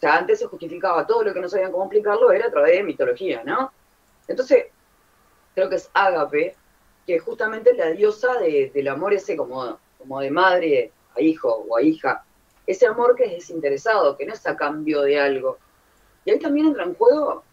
O 0.00 0.02
sea, 0.02 0.16
antes 0.16 0.38
se 0.38 0.46
justificaba 0.46 1.06
todo 1.06 1.22
lo 1.24 1.34
que 1.34 1.40
no 1.40 1.48
sabían 1.48 1.72
cómo 1.72 1.84
explicarlo, 1.84 2.32
era 2.32 2.46
a 2.46 2.50
través 2.50 2.72
de 2.72 2.82
mitología, 2.84 3.42
¿no? 3.44 3.70
Entonces, 4.28 4.66
creo 5.54 5.68
que 5.68 5.76
es 5.76 5.90
Ágape, 5.94 6.56
que 7.06 7.16
es 7.16 7.22
justamente 7.22 7.74
la 7.74 7.88
diosa 7.90 8.34
de- 8.38 8.70
del 8.74 8.88
amor 8.88 9.12
ese 9.14 9.36
como, 9.36 9.78
como 9.98 10.20
de 10.20 10.30
madre 10.30 10.92
a 11.16 11.20
hijo 11.20 11.48
o 11.68 11.76
a 11.76 11.82
hija. 11.82 12.24
Ese 12.66 12.86
amor 12.86 13.14
que 13.16 13.24
es 13.24 13.32
desinteresado, 13.32 14.16
que 14.16 14.26
no 14.26 14.32
es 14.34 14.46
a 14.46 14.56
cambio 14.56 15.02
de 15.02 15.20
algo. 15.20 15.58
Y 16.24 16.30
ahí 16.30 16.38
también 16.38 16.68
entra 16.68 16.84
en 16.84 16.94
juego, 16.94 17.44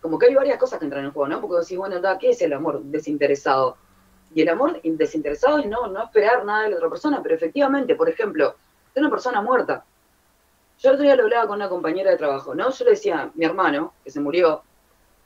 como 0.00 0.18
que 0.18 0.26
hay 0.26 0.34
varias 0.34 0.58
cosas 0.58 0.78
que 0.78 0.86
entran 0.86 1.04
en 1.04 1.12
juego, 1.12 1.28
¿no? 1.28 1.40
Porque 1.40 1.60
decís, 1.60 1.78
bueno, 1.78 2.00
¿qué 2.18 2.30
es 2.30 2.42
el 2.42 2.52
amor 2.54 2.82
desinteresado? 2.84 3.76
Y 4.34 4.42
el 4.42 4.48
amor 4.48 4.80
desinteresado 4.82 5.58
es 5.58 5.66
no, 5.66 5.88
no 5.88 6.04
esperar 6.04 6.44
nada 6.44 6.64
de 6.64 6.70
la 6.70 6.76
otra 6.76 6.88
persona, 6.90 7.22
pero 7.22 7.34
efectivamente, 7.34 7.94
por 7.96 8.08
ejemplo, 8.08 8.56
de 8.94 9.00
una 9.00 9.10
persona 9.10 9.42
muerta. 9.42 9.84
Yo 10.80 10.88
el 10.90 10.94
otro 10.94 11.04
día 11.04 11.16
lo 11.16 11.24
hablaba 11.24 11.46
con 11.46 11.56
una 11.56 11.68
compañera 11.68 12.10
de 12.10 12.16
trabajo, 12.16 12.54
¿no? 12.54 12.70
Yo 12.70 12.84
le 12.84 12.92
decía, 12.92 13.30
mi 13.34 13.44
hermano, 13.44 13.92
que 14.02 14.10
se 14.10 14.20
murió, 14.20 14.62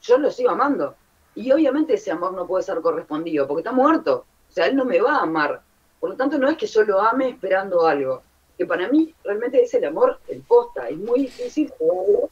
yo 0.03 0.19
lo 0.19 0.31
sigo 0.31 0.51
amando. 0.51 0.97
Y 1.37 1.51
obviamente 1.53 1.95
ese 1.95 2.11
amor 2.11 2.33
no 2.33 2.47
puede 2.47 2.65
ser 2.65 2.81
correspondido, 2.81 3.47
porque 3.47 3.61
está 3.61 3.73
muerto. 3.73 4.25
O 4.49 4.53
sea, 4.53 4.67
él 4.67 4.77
no 4.77 4.85
me 4.85 5.01
va 5.01 5.17
a 5.17 5.23
amar. 5.23 5.61
Por 6.01 6.11
lo 6.11 6.17
tanto, 6.17 6.39
no 6.39 6.49
es 6.49 6.57
que 6.57 6.67
yo 6.67 6.83
lo 6.83 7.01
ame 7.01 7.31
esperando 7.31 7.87
algo. 7.87 8.23
Que 8.59 8.67
para 8.67 8.89
mí 8.89 9.15
realmente 9.25 9.63
es 9.63 9.73
el 9.75 9.85
amor 9.85 10.19
el 10.29 10.43
posta. 10.43 10.89
Es 10.89 10.97
muy 10.97 11.21
difícil 11.21 11.73
jugarlo 11.79 12.31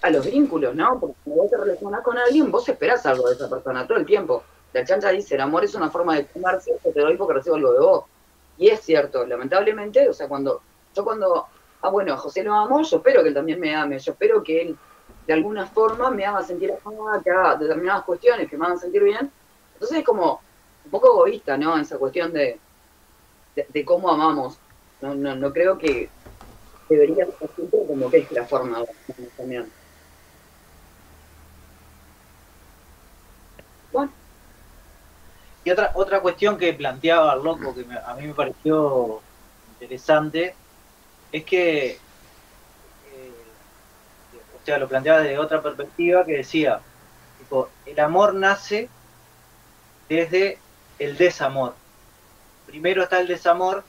a 0.00 0.10
los 0.10 0.26
vínculos, 0.26 0.74
¿no? 0.74 0.98
Porque 0.98 1.16
cuando 1.24 1.42
vos 1.42 1.50
te 1.50 1.56
relacionás 1.58 2.02
con 2.02 2.18
alguien, 2.18 2.50
vos 2.50 2.68
esperás 2.68 3.04
algo 3.06 3.28
de 3.28 3.34
esa 3.34 3.48
persona 3.48 3.86
todo 3.86 3.98
el 3.98 4.06
tiempo. 4.06 4.42
La 4.72 4.84
chancha 4.84 5.10
dice, 5.10 5.34
el 5.34 5.42
amor 5.42 5.64
es 5.64 5.74
una 5.74 5.90
forma 5.90 6.16
de 6.16 6.24
tomarse, 6.24 6.72
yo 6.84 6.92
te 6.92 7.00
doy 7.00 7.16
porque 7.16 7.34
recibo 7.34 7.56
algo 7.56 7.72
de 7.72 7.78
vos. 7.78 8.04
Y 8.58 8.68
es 8.68 8.80
cierto, 8.80 9.24
lamentablemente, 9.26 10.08
o 10.08 10.12
sea, 10.12 10.28
cuando 10.28 10.60
yo 10.94 11.04
cuando, 11.04 11.46
ah, 11.84 11.90
bueno, 11.90 12.16
José 12.16 12.42
lo 12.42 12.54
amo, 12.54 12.82
yo 12.82 12.96
espero 12.96 13.22
que 13.22 13.28
él 13.28 13.34
también 13.34 13.60
me 13.60 13.74
ame, 13.74 13.98
yo 13.98 14.12
espero 14.12 14.42
que 14.42 14.62
él 14.62 14.78
de 15.26 15.32
alguna 15.34 15.66
forma 15.66 16.10
me 16.10 16.24
haga 16.24 16.42
sentir 16.42 16.72
amada, 16.84 17.22
que 17.22 17.30
haga 17.30 17.56
determinadas 17.56 18.04
cuestiones 18.04 18.48
que 18.48 18.56
me 18.56 18.66
hagan 18.66 18.78
sentir 18.78 19.02
bien. 19.02 19.30
Entonces 19.74 19.98
es 19.98 20.04
como 20.04 20.40
un 20.84 20.90
poco 20.90 21.08
egoísta, 21.08 21.56
¿no? 21.58 21.76
Esa 21.78 21.98
cuestión 21.98 22.32
de, 22.32 22.60
de, 23.56 23.84
cómo 23.84 24.10
amamos. 24.10 24.58
No, 25.00 25.14
no, 25.14 25.34
no 25.36 25.52
creo 25.52 25.78
que 25.78 26.10
debería 26.88 27.26
ser 27.26 27.50
siempre 27.54 27.80
como 27.86 28.10
que 28.10 28.18
es 28.18 28.30
la 28.32 28.46
forma 28.46 28.84
también. 29.36 29.72
Bueno, 33.92 34.12
Y 35.64 35.70
otra, 35.70 35.92
otra 35.94 36.20
cuestión 36.20 36.58
que 36.58 36.74
planteaba 36.74 37.32
el 37.34 37.42
loco, 37.42 37.74
que 37.74 37.86
a 38.04 38.14
mí 38.14 38.26
me 38.26 38.34
pareció 38.34 39.22
interesante, 39.66 40.54
es 41.34 41.44
que, 41.44 41.90
eh, 41.90 41.96
o 44.54 44.64
sea, 44.64 44.78
lo 44.78 44.88
planteaba 44.88 45.18
desde 45.18 45.36
otra 45.36 45.60
perspectiva, 45.60 46.24
que 46.24 46.36
decía, 46.36 46.80
tipo, 47.38 47.68
el 47.86 47.98
amor 47.98 48.34
nace 48.34 48.88
desde 50.08 50.60
el 51.00 51.16
desamor. 51.16 51.74
Primero 52.66 53.02
está 53.02 53.18
el 53.18 53.26
desamor 53.26 53.82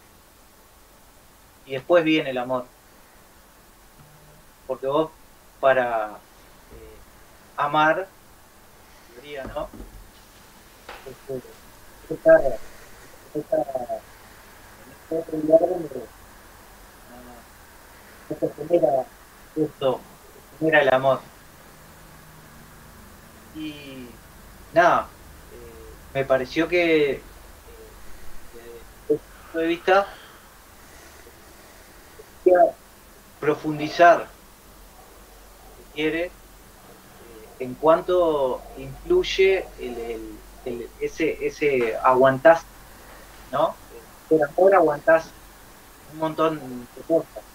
y 1.68 1.74
después 1.74 2.04
viene 2.04 2.32
el 2.32 2.40
amor. 2.40 2.66
Porque 4.66 4.88
vos, 4.88 5.12
para 5.60 6.18
eh, 6.72 6.98
amar, 7.58 8.08
debería, 9.14 9.46
¿no? 9.54 9.70
Este, 11.06 11.40
se 18.40 18.48
genera 18.56 18.88
esto, 19.56 20.08
genera 20.60 20.82
el 20.82 20.94
amor. 20.94 21.22
Y 23.54 24.22
nada, 24.72 25.18
eh, 25.50 25.98
me 26.14 26.26
pareció 26.26 26.68
que 26.68 27.32
eh, 27.66 27.98
desde 28.52 28.80
ese 29.08 29.20
punto 29.42 29.60
de 29.60 29.68
vista 29.68 30.08
profundizar 33.40 34.36
si 35.76 35.86
quiere 35.86 36.38
eh, 37.20 37.56
en 37.60 37.76
cuanto 37.76 38.68
influye 38.76 39.72
el, 39.78 39.98
el- 40.00 40.46
el- 40.64 40.94
ese, 41.00 41.46
ese 41.46 41.96
aguantás, 42.04 42.68
¿no? 43.50 43.80
Por 44.28 44.40
amor 44.50 44.76
aguantás 44.76 45.36
un 46.06 46.18
montón 46.20 46.90
de 46.96 47.04
cosas 47.06 47.46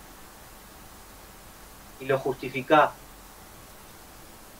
y 2.01 2.07
lo 2.07 2.19
justificás. 2.19 2.91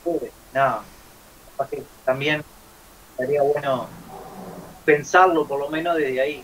Pobre, 0.03 0.31
Nada, 0.53 0.83
que 1.69 1.83
también 2.05 2.43
estaría 3.11 3.41
bueno 3.41 3.87
pensarlo 4.85 5.47
por 5.47 5.59
lo 5.59 5.69
menos 5.69 5.95
desde 5.95 6.21
ahí. 6.21 6.43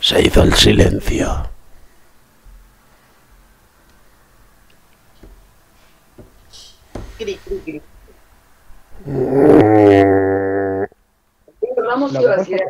Se 0.00 0.22
hizo 0.22 0.42
el 0.42 0.54
silencio. 0.54 1.50
Cri, 7.18 7.36
cri, 7.38 7.60
cri. 7.64 7.82
Ramos 11.96 12.12
La 12.12 12.20
iba 12.22 12.32
a 12.32 12.36
decir 12.36 12.60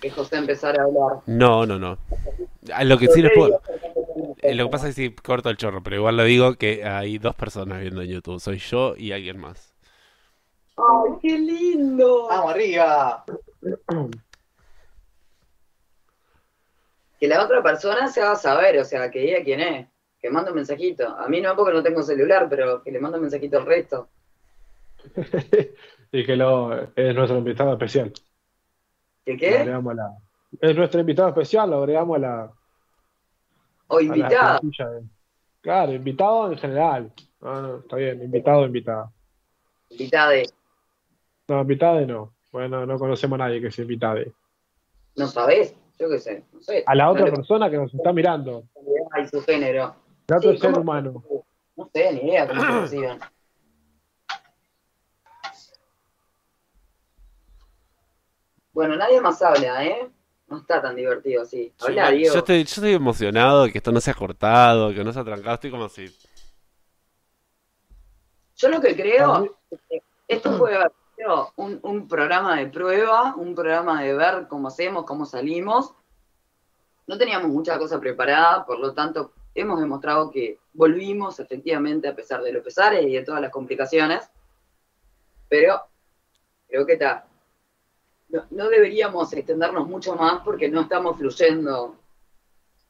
que 0.00 0.10
José 0.10 0.36
empezara 0.36 0.82
a 0.82 0.86
hablar. 0.86 1.22
No, 1.26 1.66
no, 1.66 1.78
no. 1.78 1.98
Lo 2.82 2.98
que 2.98 3.08
sí 3.08 3.20
les 3.20 3.32
puedo... 3.32 3.60
eh, 4.42 4.54
Lo 4.54 4.64
que 4.64 4.70
pasa 4.70 4.88
es 4.88 4.96
que 4.96 5.02
sí 5.02 5.14
corto 5.14 5.50
el 5.50 5.56
chorro, 5.58 5.82
pero 5.82 5.96
igual 5.96 6.16
lo 6.16 6.24
digo 6.24 6.54
que 6.54 6.84
hay 6.84 7.18
dos 7.18 7.34
personas 7.34 7.80
viendo 7.80 8.00
en 8.00 8.08
YouTube. 8.08 8.40
Soy 8.40 8.58
yo 8.58 8.94
y 8.96 9.12
alguien 9.12 9.38
más. 9.38 9.74
¡Ay, 10.76 11.12
qué 11.22 11.38
lindo! 11.38 12.26
¡Vamos 12.28 12.52
arriba! 12.52 13.24
Que 17.20 17.28
la 17.28 17.44
otra 17.44 17.62
persona 17.62 18.08
se 18.08 18.22
haga 18.22 18.36
saber, 18.36 18.78
o 18.78 18.84
sea, 18.84 19.10
que 19.10 19.20
diga 19.20 19.42
quién 19.44 19.60
es. 19.60 19.88
Que 20.20 20.30
mande 20.30 20.50
un 20.50 20.56
mensajito. 20.56 21.06
A 21.06 21.28
mí 21.28 21.40
no, 21.40 21.54
porque 21.54 21.74
no 21.74 21.82
tengo 21.82 22.02
celular, 22.02 22.46
pero 22.48 22.82
que 22.82 22.90
le 22.90 22.98
mande 22.98 23.18
un 23.18 23.22
mensajito 23.22 23.58
al 23.58 23.66
resto. 23.66 24.08
y 26.12 26.24
que 26.24 26.36
lo, 26.36 26.72
es 26.96 27.14
nuestro 27.14 27.38
invitado 27.38 27.72
especial. 27.72 28.12
¿Qué 29.24 29.36
qué? 29.36 29.58
agregamos 29.58 29.94
la- 29.94 30.16
es 30.60 30.76
nuestro 30.76 31.00
invitado 31.00 31.28
especial, 31.28 31.70
lo 31.70 31.78
agregamos 31.78 32.16
a 32.16 32.20
la, 32.20 32.52
O 33.88 34.00
la 34.00 34.14
de- 34.90 35.02
Claro, 35.60 35.92
invitado 35.92 36.52
en 36.52 36.58
general. 36.58 37.12
No, 37.40 37.62
no, 37.62 37.76
está 37.78 37.96
bien, 37.96 38.22
invitado, 38.22 38.66
invitada. 38.66 39.10
Invitada 39.90 40.30
de. 40.30 40.50
No, 41.48 41.60
invitada 41.60 42.00
no. 42.02 42.32
Bueno, 42.52 42.86
no 42.86 42.98
conocemos 42.98 43.38
a 43.40 43.44
nadie 43.44 43.60
que 43.60 43.70
sea 43.70 43.82
invitada. 43.82 44.20
No 45.16 45.26
sabés, 45.26 45.74
yo 45.98 46.08
qué 46.08 46.18
sé. 46.18 46.44
No 46.52 46.60
sé. 46.60 46.84
A 46.86 46.94
la 46.94 47.10
otra 47.10 47.22
No 47.22 47.26
le- 47.30 47.32
persona 47.36 47.70
que 47.70 47.76
nos 47.78 47.92
está 47.94 48.12
mirando, 48.12 48.64
Ay, 49.12 49.26
su 49.28 49.42
género. 49.42 49.94
el 50.28 50.36
otro 50.36 50.52
Sí, 50.52 50.58
ser 50.58 50.78
humano. 50.78 51.22
No 51.76 51.90
sé, 51.92 52.12
ni 52.12 52.28
idea 52.30 52.46
cómo 52.46 52.60
se 52.60 52.80
reciben. 52.80 53.18
Bueno, 58.74 58.96
nadie 58.96 59.20
más 59.20 59.40
habla, 59.40 59.84
¿eh? 59.84 60.10
No 60.48 60.58
está 60.58 60.82
tan 60.82 60.96
divertido 60.96 61.42
así. 61.42 61.72
Habla, 61.80 62.10
yo, 62.10 62.16
Diego. 62.16 62.34
yo 62.34 62.38
estoy, 62.40 62.56
yo 62.58 62.62
estoy 62.62 62.92
emocionado 62.92 63.64
de 63.64 63.72
que 63.72 63.78
esto 63.78 63.92
no 63.92 64.00
sea 64.00 64.14
cortado, 64.14 64.92
que 64.92 65.04
no 65.04 65.12
sea 65.12 65.24
trancado. 65.24 65.54
Estoy 65.54 65.70
como 65.70 65.88
si... 65.88 66.14
Yo 68.56 68.68
lo 68.68 68.80
que 68.80 68.94
creo 68.94 69.56
es 69.70 69.80
que 69.88 70.02
esto 70.28 70.58
puede 70.58 70.76
haber 70.76 70.92
sido 71.16 71.52
un, 71.56 71.78
un 71.82 72.08
programa 72.08 72.56
de 72.56 72.66
prueba, 72.66 73.34
un 73.36 73.54
programa 73.54 74.02
de 74.02 74.14
ver 74.14 74.46
cómo 74.48 74.68
hacemos, 74.68 75.04
cómo 75.04 75.24
salimos. 75.24 75.94
No 77.06 77.16
teníamos 77.16 77.48
mucha 77.48 77.78
cosa 77.78 78.00
preparada, 78.00 78.66
por 78.66 78.78
lo 78.78 78.92
tanto, 78.92 79.32
hemos 79.54 79.80
demostrado 79.80 80.30
que 80.30 80.58
volvimos 80.72 81.38
efectivamente 81.38 82.08
a 82.08 82.14
pesar 82.16 82.42
de 82.42 82.52
los 82.52 82.62
pesares 82.62 83.04
y 83.06 83.12
de 83.12 83.22
todas 83.22 83.40
las 83.40 83.50
complicaciones. 83.50 84.28
Pero 85.48 85.80
creo 86.68 86.84
que 86.86 86.94
está. 86.94 87.26
No, 88.34 88.44
no 88.50 88.68
deberíamos 88.68 89.32
extendernos 89.32 89.86
mucho 89.86 90.16
más 90.16 90.42
porque 90.44 90.68
no 90.68 90.80
estamos 90.80 91.16
fluyendo. 91.16 91.94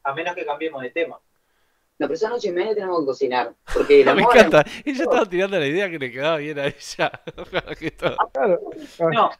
A 0.03 0.13
menos 0.13 0.33
que 0.33 0.43
cambiemos 0.43 0.81
de 0.81 0.89
tema. 0.89 1.19
No, 1.99 2.07
pero 2.07 2.17
son 2.17 2.31
ocho 2.33 2.47
y 2.47 2.51
media 2.51 2.71
y 2.71 2.75
tenemos 2.75 2.99
que 3.01 3.05
cocinar. 3.05 3.53
Porque 3.71 4.01
el 4.07 4.15
Me 4.15 4.23
encanta. 4.23 4.65
Ella 4.83 5.03
estaba 5.03 5.25
tirando 5.27 5.59
la 5.59 5.67
idea 5.67 5.87
que 5.89 5.99
le 5.99 6.11
quedaba 6.11 6.37
bien 6.37 6.57
a 6.57 6.65
ella. 6.65 7.11
Todo- 7.99 8.17
Claro, 8.33 8.59
No, 9.13 9.31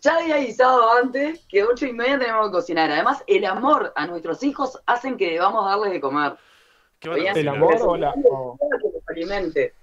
Ya 0.00 0.16
había 0.16 0.36
avisado 0.36 0.90
antes 0.94 1.44
que 1.50 1.62
ocho 1.64 1.84
y 1.86 1.92
media 1.92 2.18
tenemos 2.18 2.46
que 2.46 2.52
cocinar. 2.52 2.90
Además, 2.90 3.22
el 3.26 3.44
amor 3.44 3.92
a 3.94 4.06
nuestros 4.06 4.42
hijos 4.42 4.80
hacen 4.86 5.18
que 5.18 5.32
debamos 5.32 5.66
darles 5.66 5.92
de 5.92 6.00
comer. 6.00 6.32
¿Qué 6.98 7.10
van 7.10 7.18
a 7.18 7.20
Oigan, 7.20 7.36
¿El 7.36 7.48
amor 7.48 7.76
o 7.82 7.96
la.? 7.98 8.14
o- 8.30 8.58
que 8.58 8.88
los 8.88 9.02
alimente. 9.08 9.74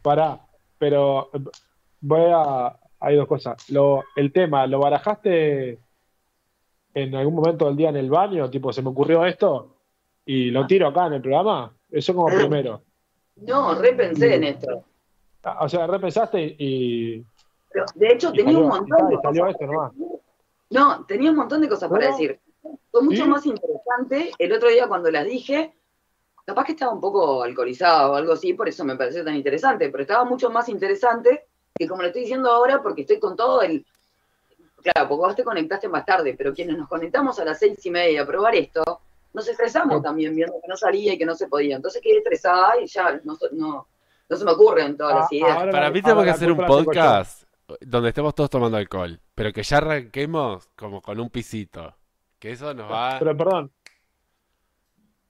Pará, 0.00 0.40
pero 0.78 1.28
eh, 1.34 1.38
voy 2.00 2.22
a, 2.34 2.74
hay 3.02 3.16
dos 3.16 3.26
cosas. 3.26 3.68
Lo, 3.70 4.04
el 4.16 4.32
tema, 4.32 4.66
¿lo 4.66 4.78
barajaste 4.78 5.78
en 6.94 7.14
algún 7.14 7.34
momento 7.34 7.66
del 7.66 7.76
día 7.76 7.88
en 7.88 7.96
el 7.96 8.08
baño? 8.08 8.48
Tipo, 8.48 8.72
se 8.72 8.80
me 8.82 8.90
ocurrió 8.90 9.26
esto 9.26 9.76
y 10.24 10.50
lo 10.50 10.66
tiro 10.66 10.86
acá 10.88 11.06
en 11.06 11.14
el 11.14 11.22
programa. 11.22 11.74
Eso 11.90 12.14
como 12.14 12.28
primero. 12.28 12.82
No, 13.36 13.74
repensé 13.74 14.36
en 14.36 14.44
esto. 14.44 14.84
Ah, 15.42 15.58
O 15.64 15.68
sea, 15.68 15.86
repensaste 15.86 16.54
y, 16.58 17.24
Pero, 17.70 17.84
de 17.94 18.06
hecho, 18.08 18.30
y 18.32 18.36
tenía 18.38 18.58
un 18.58 18.68
montón 18.68 19.08
de 19.08 19.16
cosas. 19.16 19.50
esto 19.50 19.66
nomás. 19.66 19.92
No, 20.70 21.04
tenía 21.04 21.30
un 21.30 21.36
montón 21.36 21.60
de 21.60 21.68
cosas 21.68 21.90
para 21.90 22.06
decir. 22.06 22.38
Fue 22.90 23.02
mucho 23.02 23.24
¿Sí? 23.24 23.28
más 23.28 23.44
interesante 23.44 24.30
el 24.38 24.52
otro 24.52 24.68
día 24.68 24.86
cuando 24.86 25.10
las 25.10 25.24
dije. 25.24 25.74
Capaz 26.44 26.64
que 26.64 26.72
estaba 26.72 26.92
un 26.92 27.00
poco 27.00 27.42
alcoholizado 27.42 28.12
o 28.12 28.14
algo 28.16 28.32
así, 28.32 28.52
por 28.54 28.68
eso 28.68 28.84
me 28.84 28.96
pareció 28.96 29.24
tan 29.24 29.36
interesante, 29.36 29.88
pero 29.90 30.02
estaba 30.02 30.24
mucho 30.24 30.50
más 30.50 30.68
interesante 30.68 31.46
que 31.74 31.88
como 31.88 32.02
lo 32.02 32.08
estoy 32.08 32.22
diciendo 32.22 32.50
ahora, 32.50 32.82
porque 32.82 33.02
estoy 33.02 33.18
con 33.18 33.36
todo 33.36 33.62
el. 33.62 33.84
Claro, 34.82 35.08
porque 35.08 35.26
vos 35.26 35.36
te 35.36 35.44
conectaste 35.44 35.88
más 35.88 36.04
tarde, 36.04 36.34
pero 36.36 36.52
quienes 36.52 36.76
nos 36.76 36.88
conectamos 36.88 37.38
a 37.38 37.44
las 37.44 37.58
seis 37.58 37.84
y 37.86 37.90
media 37.90 38.22
a 38.22 38.26
probar 38.26 38.54
esto, 38.56 39.00
nos 39.32 39.46
estresamos 39.48 39.98
Sí. 39.98 40.02
también 40.02 40.34
viendo 40.34 40.54
que 40.60 40.68
no 40.68 40.76
salía 40.76 41.14
y 41.14 41.18
que 41.18 41.24
no 41.26 41.34
se 41.34 41.46
podía. 41.46 41.76
Entonces 41.76 42.02
quedé 42.02 42.18
estresada 42.18 42.80
y 42.80 42.86
ya 42.86 43.20
no, 43.24 43.38
no, 43.52 43.86
no 44.28 44.36
se 44.36 44.44
me 44.44 44.50
ocurren 44.50 44.96
todas 44.96 45.14
las 45.14 45.24
Ah, 45.26 45.34
ideas. 45.34 45.56
ahora 45.56 45.70
Para 45.70 45.90
mí 45.90 46.02
tenemos 46.02 46.24
que 46.24 46.30
hacer 46.30 46.50
un 46.50 46.58
podcast 46.66 47.44
donde 47.80 48.08
estemos 48.08 48.34
todos 48.34 48.50
tomando 48.50 48.76
alcohol, 48.76 49.18
pero 49.34 49.52
que 49.52 49.62
ya 49.62 49.76
arranquemos 49.78 50.68
como 50.76 51.00
con 51.00 51.20
un 51.20 51.30
pisito. 51.30 51.94
Que 52.40 52.50
eso 52.50 52.74
nos 52.74 52.90
va. 52.90 53.16
Pero 53.20 53.36
perdón. 53.36 53.70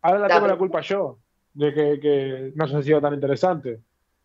Ahora 0.00 0.18
la 0.20 0.28
tengo 0.28 0.46
la 0.48 0.56
culpa 0.56 0.80
yo 0.80 1.18
de 1.54 1.74
que, 1.74 2.00
que 2.00 2.52
no 2.54 2.64
haya 2.64 2.82
sido 2.82 3.00
tan 3.02 3.12
interesante. 3.14 3.80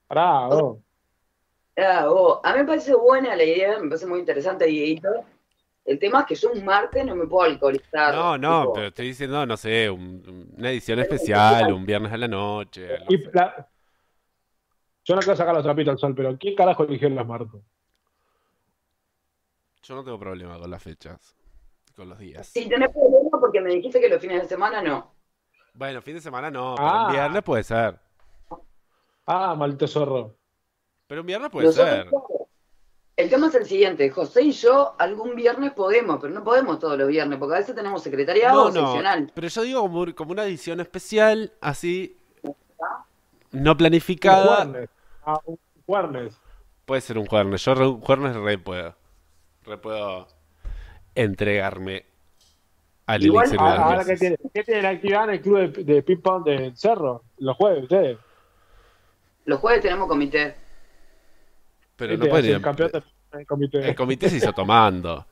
Pará, 0.08 0.48
vos. 0.48 0.78
Ah, 1.78 2.08
oh, 2.10 2.42
a 2.44 2.54
mí 2.54 2.60
me 2.60 2.66
parece 2.66 2.96
buena 2.96 3.36
la 3.36 3.44
idea, 3.44 3.78
me 3.80 3.88
parece 3.90 4.08
muy 4.08 4.20
interesante, 4.20 4.66
Dieguito. 4.66 5.10
El 5.86 6.00
tema 6.00 6.22
es 6.22 6.26
que 6.26 6.36
yo 6.36 6.52
un 6.52 6.66
martes 6.66 7.06
no 7.06 7.16
me 7.16 7.26
puedo 7.28 7.44
alcoholizar. 7.50 8.14
No, 8.14 8.38
no, 8.38 8.62
tipo, 8.62 8.74
pero 8.74 8.88
estoy 8.88 9.08
diciendo, 9.08 9.46
no 9.46 9.56
sé, 9.56 9.90
un- 9.90 10.52
una 10.58 10.70
edición 10.72 11.00
especial, 11.00 11.72
un 11.72 11.86
viernes 11.86 12.12
a 12.12 12.18
la 12.18 12.28
noche. 12.28 12.96
algo 12.96 13.06
Y 13.10 13.16
así. 13.16 13.30
la- 13.34 13.70
Yo 15.06 15.16
no 15.16 15.22
quiero 15.22 15.36
sacar 15.38 15.54
los 15.54 15.64
trapitos 15.64 15.92
al 15.94 15.98
sol, 16.00 16.14
pero 16.16 16.38
¿quién 16.38 16.56
carajo 16.56 16.84
eligió 16.84 17.08
los 17.10 17.26
martes? 17.26 17.62
Yo 19.84 19.96
no 19.96 20.04
tengo 20.04 20.20
problema 20.20 20.60
con 20.60 20.70
las 20.70 20.84
fechas, 20.84 21.36
con 21.96 22.10
los 22.10 22.20
días. 22.20 22.48
Sí, 22.48 22.68
tenés 22.68 22.90
problema 22.90 23.40
porque 23.40 23.62
me 23.62 23.70
dijiste 23.70 24.02
que 24.02 24.10
los 24.10 24.20
fines 24.20 24.42
de 24.42 24.48
semana 24.50 24.82
no. 24.82 25.14
Bueno, 25.74 26.02
fin 26.02 26.16
de 26.16 26.22
semana 26.22 26.52
no, 26.52 26.74
pero 26.76 26.88
Ah. 26.90 27.06
un 27.06 27.12
viernes 27.14 27.44
puede 27.44 27.64
ser. 27.64 27.98
Ah, 29.28 29.56
maldito 29.56 29.88
zorro. 29.88 30.37
Pero 31.08 31.22
un 31.22 31.28
viernes 31.28 31.50
puede 31.50 31.68
Nosotros, 31.68 31.90
ser. 31.96 32.48
El 33.16 33.30
tema 33.30 33.48
es 33.48 33.56
el 33.56 33.66
siguiente, 33.66 34.10
José 34.12 34.44
y 34.44 34.52
yo 34.52 34.94
algún 35.00 35.36
viernes 35.36 35.72
podemos, 35.72 36.20
pero 36.22 36.32
no 36.34 36.44
podemos 36.44 36.78
todos 36.78 36.98
los 37.00 37.08
viernes, 37.08 37.40
porque 37.40 37.56
a 37.56 37.60
veces 37.60 37.74
tenemos 37.76 38.04
secretariado 38.04 38.66
No, 38.66 38.72
no, 38.72 38.88
seccional. 38.88 39.32
pero 39.34 39.48
yo 39.48 39.62
digo 39.64 39.82
como, 39.82 40.14
como 40.16 40.32
una 40.34 40.44
edición 40.46 40.80
especial, 40.82 41.52
así, 41.60 42.16
no 43.52 43.72
Un 43.72 43.78
planificada. 43.78 44.66
jueves. 44.66 44.90
Ah, 45.26 45.40
un 45.46 45.58
jueves. 45.86 46.38
Puede 46.86 47.02
ser 47.02 47.18
un 47.18 47.26
jueves. 47.26 47.66
Yo 47.66 47.74
re- 47.74 47.88
un 47.88 48.02
jueves 48.02 48.36
re 48.36 48.58
puedo. 48.60 48.96
Re 49.64 49.78
puedo 49.78 50.28
entregarme 51.16 52.06
al 53.08 53.24
Igual, 53.26 53.46
elixir 53.48 53.60
de 53.66 53.74
Ahora, 53.74 54.00
que 54.06 54.16
dioses. 54.16 54.20
tiene, 54.20 54.38
¿qué 54.54 54.64
tiene 54.64 54.82
la 54.84 54.90
actividad 54.90 55.24
en 55.24 55.30
el 55.32 55.42
club 55.42 55.58
de, 55.74 55.84
de 55.84 56.04
ping-pong 56.04 56.44
de 56.46 56.72
Cerro? 56.76 57.24
Los 57.40 57.58
jueves, 57.58 57.84
ustedes. 57.84 58.18
Los 59.46 59.60
jueves 59.60 59.82
tenemos 59.82 60.08
comité. 60.08 60.56
Pero 61.98 62.16
no 62.18 62.26
pueden 62.28 62.56
el 62.56 62.62
campeonato 62.62 62.98
en 63.34 63.40
el 63.40 63.46
comité. 63.48 63.90
El 63.90 63.96
comité 63.96 64.30
se 64.30 64.38
hizo 64.38 64.54
tomando. 64.54 65.26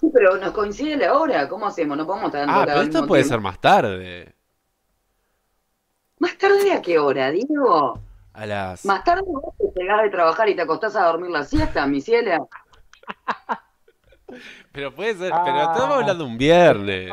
Sí, 0.00 0.10
pero 0.12 0.36
nos 0.36 0.50
coincide 0.52 0.96
la 0.96 1.16
hora, 1.18 1.48
¿cómo 1.48 1.66
hacemos? 1.66 1.96
No 1.96 2.04
podemos 2.06 2.26
estar 2.26 2.40
dando 2.46 2.60
Ah, 2.60 2.64
pero 2.66 2.80
esto 2.82 3.06
puede 3.06 3.22
tiempo. 3.22 3.34
ser 3.34 3.40
más 3.40 3.58
tarde. 3.60 4.34
¿Más 6.18 6.36
tarde 6.36 6.72
a 6.72 6.82
qué 6.82 6.98
hora, 6.98 7.30
Diego? 7.30 7.98
A 8.32 8.46
las. 8.46 8.84
Más 8.84 9.04
tarde 9.04 9.22
vos 9.26 9.54
te 9.56 9.80
llegás 9.80 10.02
de 10.02 10.10
trabajar 10.10 10.48
y 10.48 10.56
te 10.56 10.62
acostás 10.62 10.96
a 10.96 11.04
dormir 11.06 11.30
la 11.30 11.44
siesta, 11.44 11.86
mi 11.86 12.00
ciela. 12.00 12.38
Pero 14.72 14.92
puede 14.94 15.14
ser. 15.14 15.32
Ah. 15.32 15.42
Pero 15.44 15.58
estamos 15.72 15.96
hablando 16.00 16.24
un 16.26 16.36
viernes. 16.36 17.12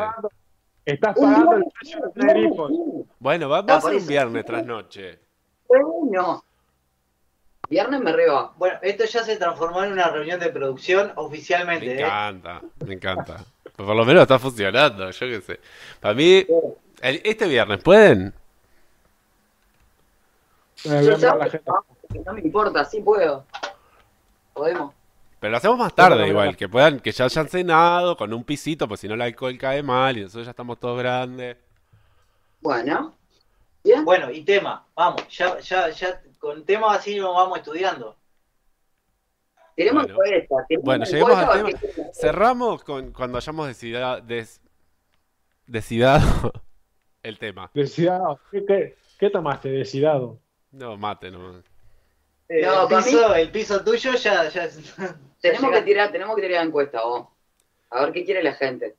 Estás 0.86 1.15
pagando 1.15 1.57
el 1.57 1.65
precio 1.79 1.99
de. 2.15 3.05
Bueno, 3.19 3.49
va- 3.49 3.60
Ah, 3.60 3.62
vamos 3.62 3.86
a 3.86 3.88
hacer 3.89 4.01
un 4.01 4.07
viernes 4.07 4.45
tras 4.45 4.65
noche. 4.65 5.19
Bueno, 5.67 6.43
viernes 7.71 8.01
me 8.01 8.12
reba. 8.12 8.51
Bueno, 8.57 8.77
esto 8.81 9.05
ya 9.05 9.23
se 9.23 9.38
transformó 9.38 9.84
en 9.84 9.93
una 9.93 10.10
reunión 10.10 10.39
de 10.41 10.49
producción 10.49 11.07
Me 11.07 11.13
oficialmente, 11.15 11.95
¿eh? 11.95 12.01
encanta, 12.01 12.62
me 12.86 12.93
encanta. 12.93 13.43
Pero 13.63 13.88
por 13.88 13.95
lo 13.95 14.05
menos 14.05 14.23
está 14.23 14.38
funcionando, 14.38 15.10
yo 15.10 15.27
qué 15.27 15.41
sé. 15.41 15.60
Para 16.01 16.13
mí, 16.13 16.45
el- 17.01 17.21
este 17.23 17.47
viernes, 17.47 17.81
¿pueden? 17.81 18.34
Eh, 20.84 21.01
Yo 21.05 21.17
no, 22.25 22.34
me 22.34 22.41
importa, 22.41 22.84
sí 22.84 22.99
puedo. 23.01 23.45
Podemos. 24.53 24.93
Pero 25.39 25.51
lo 25.51 25.57
hacemos 25.57 25.77
más 25.77 25.95
tarde 25.95 26.27
igual, 26.27 26.57
que 26.57 26.67
puedan, 26.67 26.99
que 26.99 27.12
ya 27.12 27.25
hayan 27.25 27.47
cenado 27.47 28.17
con 28.17 28.34
un 28.34 28.43
pisito, 28.43 28.88
pues 28.88 28.99
si 28.99 29.07
no 29.07 29.13
el 29.13 29.21
alcohol 29.21 29.57
cae 29.57 29.81
mal 29.81 30.17
y 30.17 30.21
nosotros 30.21 30.45
ya 30.45 30.51
estamos 30.51 30.77
todos 30.79 30.99
grandes. 30.99 31.55
Bueno, 32.60 33.15
bien. 33.84 34.03
Bueno, 34.05 34.29
y 34.29 34.43
tema, 34.43 34.86
vamos, 34.93 35.25
ya, 35.29 35.57
ya, 35.60 35.89
ya, 35.89 36.21
con 36.41 36.65
temas 36.65 36.97
así 36.97 37.17
nos 37.17 37.36
vamos 37.36 37.60
estudiando. 37.60 38.17
Tenemos 39.75 40.04
Bueno. 40.08 40.23
encuesta. 40.25 40.56
tenemos 40.67 40.86
Bueno, 40.86 41.06
lleguemos 41.06 41.38
al 41.38 41.45
a 41.49 41.54
tema. 41.54 41.80
Cerramos 42.13 42.84
con 42.84 43.12
cuando 43.13 43.38
hayamos 43.38 43.67
decidido, 43.67 44.19
des- 44.21 44.60
decidado 45.67 46.51
el 47.23 47.38
tema. 47.38 47.69
Decidado. 47.73 48.39
¿Qué, 48.51 48.65
qué, 48.65 48.95
qué 49.19 49.30
tomaste? 49.30 49.69
Decidado. 49.69 50.39
No, 50.71 50.97
mate, 50.97 51.30
no. 51.32 51.60
Eh, 52.49 52.62
No, 52.63 52.84
el, 52.84 52.89
para 52.89 53.06
piso, 53.06 53.36
el 53.36 53.51
piso 53.51 53.84
tuyo 53.84 54.13
ya, 54.15 54.49
ya, 54.49 54.67
Tenemos 55.41 55.71
que 55.71 55.82
tirar, 55.84 56.12
tenemos 56.12 56.36
que 56.36 56.41
tirar 56.41 56.65
encuesta, 56.65 57.04
vos. 57.04 57.27
A 57.91 58.04
ver 58.04 58.13
qué 58.13 58.25
quiere 58.25 58.41
la 58.43 58.54
gente. 58.54 58.95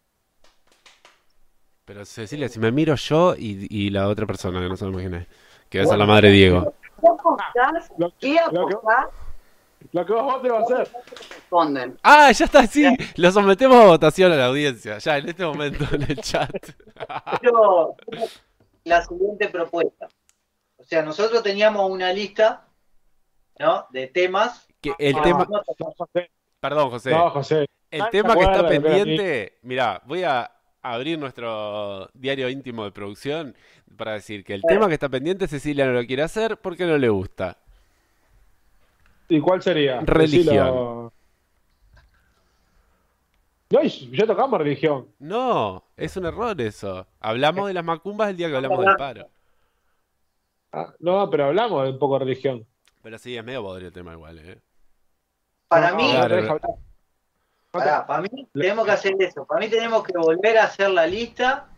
Pero 1.84 2.04
Cecilia, 2.04 2.48
si 2.48 2.60
me 2.60 2.70
miro 2.70 2.94
yo 2.94 3.34
y, 3.36 3.66
y 3.68 3.90
la 3.90 4.08
otra 4.08 4.26
persona, 4.26 4.60
que 4.60 4.68
no 4.68 4.76
se 4.76 4.84
lo 4.84 4.92
imaginé, 4.92 5.26
que 5.68 5.78
va 5.78 5.84
a 5.84 5.88
ser 5.88 5.98
la 5.98 6.06
madre 6.06 6.30
Diego. 6.30 6.74
¿Qué 7.00 7.08
apostás? 7.08 7.90
Lo, 7.98 8.12
¿Qué 8.18 8.36
lo 8.52 8.66
que, 8.68 8.74
apostás? 8.74 9.06
lo 9.92 10.06
que 10.06 10.12
vos 10.12 10.42
te 10.42 10.48
vas 10.50 10.60
a 10.70 10.74
hacer. 10.74 10.92
Responden. 11.30 11.98
Ah, 12.02 12.30
ya 12.32 12.44
está, 12.44 12.66
sí, 12.66 12.86
lo 13.16 13.30
sometemos 13.32 13.76
a 13.82 13.86
votación 13.86 14.32
a 14.32 14.36
la 14.36 14.46
audiencia, 14.46 14.98
ya 14.98 15.18
en 15.18 15.28
este 15.28 15.44
momento 15.44 15.84
en 15.94 16.02
el 16.02 16.16
chat. 16.20 16.50
Pero 17.40 17.96
la 18.84 19.02
siguiente 19.02 19.48
propuesta. 19.48 20.08
O 20.76 20.84
sea, 20.84 21.02
nosotros 21.02 21.42
teníamos 21.42 21.88
una 21.90 22.12
lista, 22.12 22.66
¿no? 23.58 23.86
De 23.90 24.08
temas. 24.08 24.66
Que 24.80 24.92
el 24.98 25.16
Ah, 25.16 25.22
tema, 25.22 25.46
No, 25.48 25.62
No, 25.78 25.92
José. 25.96 26.30
perdón, 26.58 26.90
José, 26.90 27.10
No, 27.10 27.30
José. 27.30 27.66
el 27.90 28.02
Ay, 28.02 28.08
tema 28.10 28.34
que 28.34 28.42
está 28.42 28.66
pendiente, 28.66 29.58
mira, 29.62 30.02
voy 30.06 30.24
a 30.24 30.50
abrir 30.84 31.16
nuestro 31.18 32.08
diario 32.14 32.48
íntimo 32.48 32.82
de 32.84 32.90
producción 32.90 33.54
para 33.96 34.12
decir 34.12 34.44
que 34.44 34.54
el 34.54 34.62
tema 34.62 34.88
que 34.88 34.94
está 34.94 35.08
pendiente 35.08 35.46
Cecilia 35.48 35.86
no 35.86 35.92
lo 35.92 36.06
quiere 36.06 36.22
hacer 36.22 36.56
porque 36.56 36.86
no 36.86 36.98
le 36.98 37.08
gusta. 37.08 37.58
¿Y 39.28 39.40
cuál 39.40 39.62
sería? 39.62 40.00
Religión. 40.00 40.46
Decilo. 40.46 41.12
No, 43.70 43.82
ya 43.82 44.26
tocamos 44.26 44.58
religión. 44.58 45.08
No, 45.18 45.82
es 45.96 46.14
un 46.18 46.26
error 46.26 46.60
eso. 46.60 47.06
Hablamos 47.20 47.68
de 47.68 47.72
las 47.74 47.84
macumbas 47.84 48.28
el 48.28 48.36
día 48.36 48.50
que 48.50 48.56
hablamos 48.56 48.84
del 48.84 48.96
paro. 48.96 49.30
Ah, 50.72 50.92
no, 50.98 51.30
pero 51.30 51.46
hablamos 51.46 51.84
de 51.84 51.90
un 51.90 51.98
poco 51.98 52.18
de 52.18 52.24
religión. 52.26 52.66
Pero 53.02 53.18
sí, 53.18 53.34
es 53.36 53.42
medio 53.42 53.62
podrido 53.62 53.88
el 53.88 53.94
tema 53.94 54.12
igual, 54.12 54.38
¿eh? 54.38 54.60
para 55.68 55.94
mí, 55.94 56.10
Claro. 56.10 56.60
pará, 57.70 58.06
para 58.06 58.20
mí 58.20 58.28
tenemos 58.52 58.84
que 58.84 58.90
hacer 58.90 59.14
eso. 59.20 59.46
Para 59.46 59.60
mí 59.60 59.68
tenemos 59.70 60.04
que 60.04 60.12
volver 60.18 60.58
a 60.58 60.64
hacer 60.64 60.90
la 60.90 61.06
lista 61.06 61.71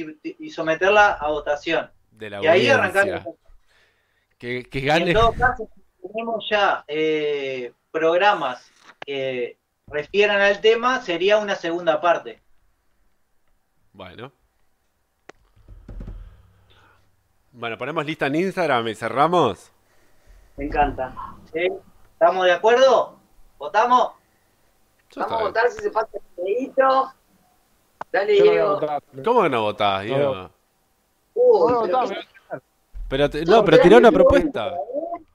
y, 0.00 0.36
y 0.38 0.50
someterla 0.50 1.12
a 1.12 1.28
votación. 1.28 1.90
De 2.10 2.30
la 2.30 2.42
Y 2.42 2.46
ahí 2.46 2.68
arrancar. 2.68 3.24
Que, 4.38 4.64
que 4.64 4.78
Y 4.78 4.82
gane. 4.82 5.08
en 5.10 5.14
todo 5.14 5.32
caso, 5.32 5.68
si 5.74 6.08
tenemos 6.08 6.44
ya 6.50 6.84
eh, 6.88 7.72
programas 7.90 8.70
que 9.04 9.56
refieran 9.86 10.40
al 10.40 10.60
tema, 10.60 11.00
sería 11.00 11.38
una 11.38 11.54
segunda 11.54 12.00
parte. 12.00 12.40
Bueno. 13.92 14.32
Bueno, 17.52 17.78
ponemos 17.78 18.04
lista 18.04 18.26
en 18.26 18.34
Instagram 18.36 18.88
y 18.88 18.94
cerramos. 18.94 19.70
Me 20.56 20.64
encanta. 20.64 21.14
¿Sí? 21.52 21.68
¿Estamos 22.12 22.44
de 22.46 22.52
acuerdo? 22.52 23.18
¿Votamos? 23.58 24.12
Yo 25.10 25.20
Vamos 25.22 25.40
a 25.40 25.44
votar 25.44 25.70
si 25.70 25.80
se 25.82 25.90
pasa 25.90 26.08
el 26.14 26.44
dedito. 26.44 27.12
Dale, 28.14 28.38
Yo 28.38 28.44
no 28.44 28.50
voy 28.50 28.58
a 28.58 28.62
Diego. 28.62 28.74
votar. 28.80 29.02
¿Cómo 29.24 29.42
que 29.42 29.48
no 29.50 29.62
votás, 29.62 30.04
Diego? 30.04 30.50
Uy, 31.34 31.72
No, 31.72 31.82
pero 31.82 31.98
no, 31.98 32.08
qué- 32.08 32.14
no, 32.14 32.60
Pero 33.08 33.30
te- 33.30 33.44
no, 33.44 33.64
pero 33.64 33.78
tirá 33.80 33.96
una 33.98 34.12
propuesta. 34.12 34.74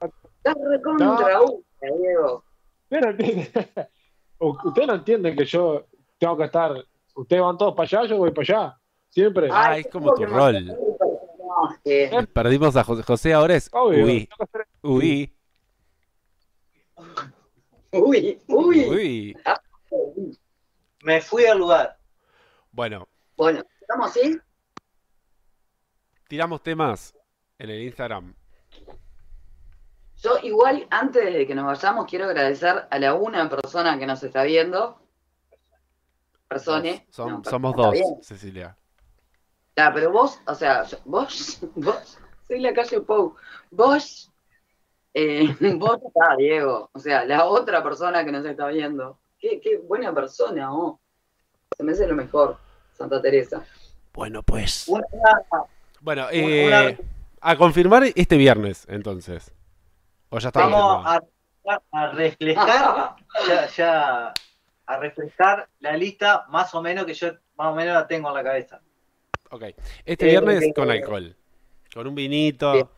Estás 0.00 0.54
recontra 0.64 1.42
U, 1.42 1.62
Diego. 2.00 2.42
Usted 2.84 3.00
no 3.02 3.10
entiende, 3.10 3.50
usted 4.38 4.86
no 4.86 4.94
entiende 4.94 5.36
que 5.36 5.44
yo 5.44 5.84
tengo 6.18 6.36
que 6.38 6.44
estar. 6.44 6.72
Ustedes 7.14 7.42
van 7.42 7.58
todos 7.58 7.74
para 7.74 7.84
allá, 7.86 8.08
yo 8.08 8.16
voy 8.16 8.30
para 8.30 8.42
allá. 8.60 8.78
Siempre. 9.10 9.48
Ah, 9.52 9.76
es 9.76 9.86
como 9.88 10.14
tu 10.14 10.24
rol. 10.24 10.64
No, 10.66 11.70
es 11.70 11.78
que- 11.84 12.26
Perdimos 12.32 12.74
a 12.76 12.84
José. 12.84 13.02
José 13.02 13.34
ahora 13.34 13.56
es 13.56 13.68
Obvio. 13.72 14.06
Uy. 14.06 14.26
tengo 14.26 14.36
que 14.38 14.44
hacer- 14.44 14.68
Uy. 14.82 15.34
Uy, 17.92 18.38
uy. 18.48 18.86
Uy. 18.88 19.36
Me 21.02 21.20
fui 21.20 21.44
al 21.44 21.58
lugar. 21.58 21.96
Bueno, 22.72 23.08
Bueno, 23.36 23.62
¿estamos 23.80 24.10
así? 24.10 24.38
tiramos 26.28 26.62
temas 26.62 27.14
en 27.58 27.70
el 27.70 27.82
Instagram. 27.82 28.34
Yo 30.22 30.38
igual, 30.42 30.86
antes 30.90 31.24
de 31.32 31.46
que 31.46 31.54
nos 31.54 31.64
vayamos, 31.64 32.06
quiero 32.06 32.26
agradecer 32.26 32.86
a 32.88 32.98
la 32.98 33.14
una 33.14 33.48
persona 33.48 33.98
que 33.98 34.06
nos 34.06 34.22
está 34.22 34.44
viendo. 34.44 35.00
No, 36.50 37.42
somos 37.44 37.74
dos, 37.76 37.92
bien. 37.92 38.22
Cecilia. 38.22 38.76
Ya, 39.76 39.92
pero 39.92 40.10
vos, 40.12 40.40
o 40.46 40.54
sea, 40.54 40.84
yo- 40.84 40.98
vos, 41.04 41.60
vos, 41.74 42.18
soy 42.46 42.60
la 42.60 42.74
calle 42.74 43.00
Pou. 43.00 43.34
Vos, 43.70 44.30
eh, 45.14 45.46
vos 45.78 45.98
está, 46.06 46.36
Diego. 46.36 46.90
O 46.92 46.98
sea, 46.98 47.24
la 47.24 47.46
otra 47.46 47.82
persona 47.82 48.24
que 48.24 48.32
nos 48.32 48.44
está 48.44 48.68
viendo. 48.68 49.18
Qué, 49.38 49.60
qué 49.60 49.78
buena 49.78 50.12
persona, 50.14 50.72
oh. 50.72 51.00
Se 51.76 51.84
me 51.84 51.92
hace 51.92 52.06
lo 52.06 52.14
mejor, 52.14 52.58
Santa 52.96 53.20
Teresa. 53.22 53.64
Bueno, 54.12 54.42
pues. 54.42 54.86
Una, 54.88 55.02
Bueno, 56.00 56.22
una- 56.22 56.88
eh, 56.88 56.98
a 57.40 57.56
confirmar 57.56 58.04
este 58.14 58.36
viernes, 58.36 58.86
entonces. 58.88 59.52
O 60.30 60.38
ya 60.38 60.48
está 60.48 60.66
vamos 60.66 61.06
a, 61.06 61.20
a 61.92 62.12
refrescar, 62.12 63.16
ya, 63.48 63.66
ya, 63.68 64.34
a 64.86 64.96
refrescar 64.98 65.68
la 65.80 65.96
lista 65.96 66.44
más 66.48 66.74
o 66.74 66.82
menos 66.82 67.04
que 67.04 67.14
yo 67.14 67.28
más 67.56 67.68
o 67.72 67.74
menos 67.74 67.94
la 67.94 68.06
tengo 68.06 68.28
en 68.28 68.34
la 68.34 68.44
cabeza. 68.44 68.80
Ok. 69.50 69.62
Este 70.04 70.26
Eh, 70.26 70.30
viernes 70.30 70.62
eh, 70.62 70.72
con 70.74 70.90
alcohol. 70.90 71.36
Con 71.92 72.06
un 72.06 72.14
vinito. 72.14 72.72
Bien. 72.72 72.88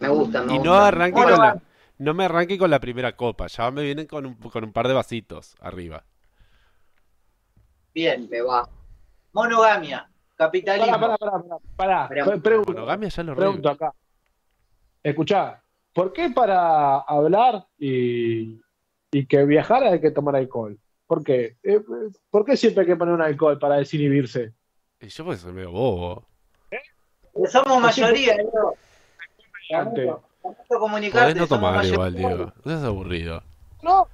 Me 0.00 0.08
gusta, 0.08 0.42
me 0.42 0.54
Y 0.54 0.56
gusta. 0.58 0.70
no 0.70 0.74
arranque 0.76 1.20
Bueno, 1.20 1.36
con 1.36 1.46
la, 1.46 1.62
no 1.98 2.14
me 2.14 2.24
arranque 2.24 2.58
con 2.58 2.70
la 2.70 2.80
primera 2.80 3.14
copa. 3.16 3.46
Ya 3.48 3.70
me 3.70 3.82
vienen 3.82 4.06
con 4.06 4.24
un, 4.26 4.34
con 4.34 4.64
un 4.64 4.72
par 4.72 4.88
de 4.88 4.94
vasitos 4.94 5.54
arriba. 5.60 6.04
Bien, 7.96 8.28
Me 8.30 8.42
va. 8.42 8.68
monogamia, 9.32 10.06
capitalismo. 10.36 10.92
Pará, 11.00 11.16
pará, 11.16 11.16
pará, 11.16 11.42
pará, 11.42 11.58
pará. 11.76 12.08
Pará. 12.08 12.24
Pre- 12.26 12.40
Pregunto, 12.40 12.72
Monogamia 12.74 13.08
ya 13.08 13.22
lo 13.22 13.34
pregunto 13.34 13.68
re... 13.70 13.74
acá. 13.74 13.94
Escuchá, 15.02 15.62
¿por 15.94 16.12
qué 16.12 16.28
para 16.28 16.98
hablar 16.98 17.66
y, 17.78 18.60
y 19.10 19.26
que 19.26 19.44
viajar 19.46 19.82
hay 19.84 19.98
que 19.98 20.10
tomar 20.10 20.36
alcohol? 20.36 20.78
¿Por 21.06 21.24
qué? 21.24 21.56
Eh, 21.62 21.80
¿Por 22.28 22.44
qué 22.44 22.58
siempre 22.58 22.82
hay 22.82 22.86
que 22.86 22.96
poner 22.96 23.14
un 23.14 23.22
alcohol 23.22 23.58
para 23.58 23.76
desinhibirse? 23.76 24.52
Y 25.00 25.08
yo 25.08 25.24
pues 25.24 25.40
soy 25.40 25.54
medio 25.54 25.70
bobo. 25.70 26.28
Somos 27.50 27.80
mayoría, 27.80 28.34
Diego. 28.36 28.76
Antes. 29.74 30.10
Tanto 30.42 30.78
comunicarte, 30.78 31.32
Podés 31.34 31.36
no 31.50 31.56
tomar 31.56 31.82
igual, 31.86 32.14
Diego. 32.14 32.52
No 32.62 32.62
seas 32.72 32.84
aburrido. 32.84 33.42
No. 33.82 34.06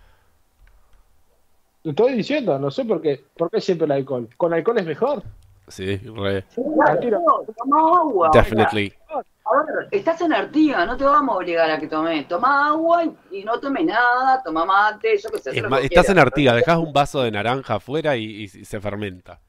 Te 1.83 1.91
estoy 1.91 2.13
diciendo, 2.15 2.59
no 2.59 2.71
sé 2.71 2.85
por 2.85 3.01
qué. 3.01 3.25
¿Por 3.37 3.51
qué 3.51 3.61
siempre 3.61 3.87
el 3.87 3.93
alcohol? 3.93 4.29
¿Con 4.37 4.55
alcohol 4.55 4.79
es 4.79 4.87
mejor? 4.87 5.23
Sí, 5.69 5.97
re. 5.97 6.45
Claro. 6.55 7.45
Toma 7.57 7.99
agua. 8.01 8.31
Definitely. 8.33 8.93
A 9.09 9.57
ver, 9.65 9.89
estás 9.91 10.21
en 10.21 10.33
Artigas, 10.33 10.87
no 10.87 10.97
te 10.97 11.05
vamos 11.05 11.35
a 11.35 11.39
obligar 11.39 11.69
a 11.71 11.79
que 11.81 11.89
tomes. 11.89 12.27
Toma 12.29 12.69
agua 12.69 13.05
y, 13.05 13.17
y 13.41 13.45
no 13.45 13.59
tomes 13.59 13.85
nada, 13.85 14.41
toma 14.45 14.65
mate, 14.65 15.19
yo 15.19 15.29
qué 15.31 15.39
sé. 15.39 15.51
haz 15.51 15.57
Es 15.57 15.63
lo 15.63 15.71
más, 15.71 15.81
que 15.81 15.87
estás 15.87 16.09
en. 16.09 16.19
Artigas, 16.19 16.55
dejas 16.57 16.79
un 16.79 16.93
vaso 16.93 17.23
de 17.23 17.31
naranja 17.33 17.75
afuera 17.77 18.17
y, 18.17 18.25
y- 18.25 18.43
y 18.45 18.49
se 18.65 18.81
fermenta. 18.81 19.41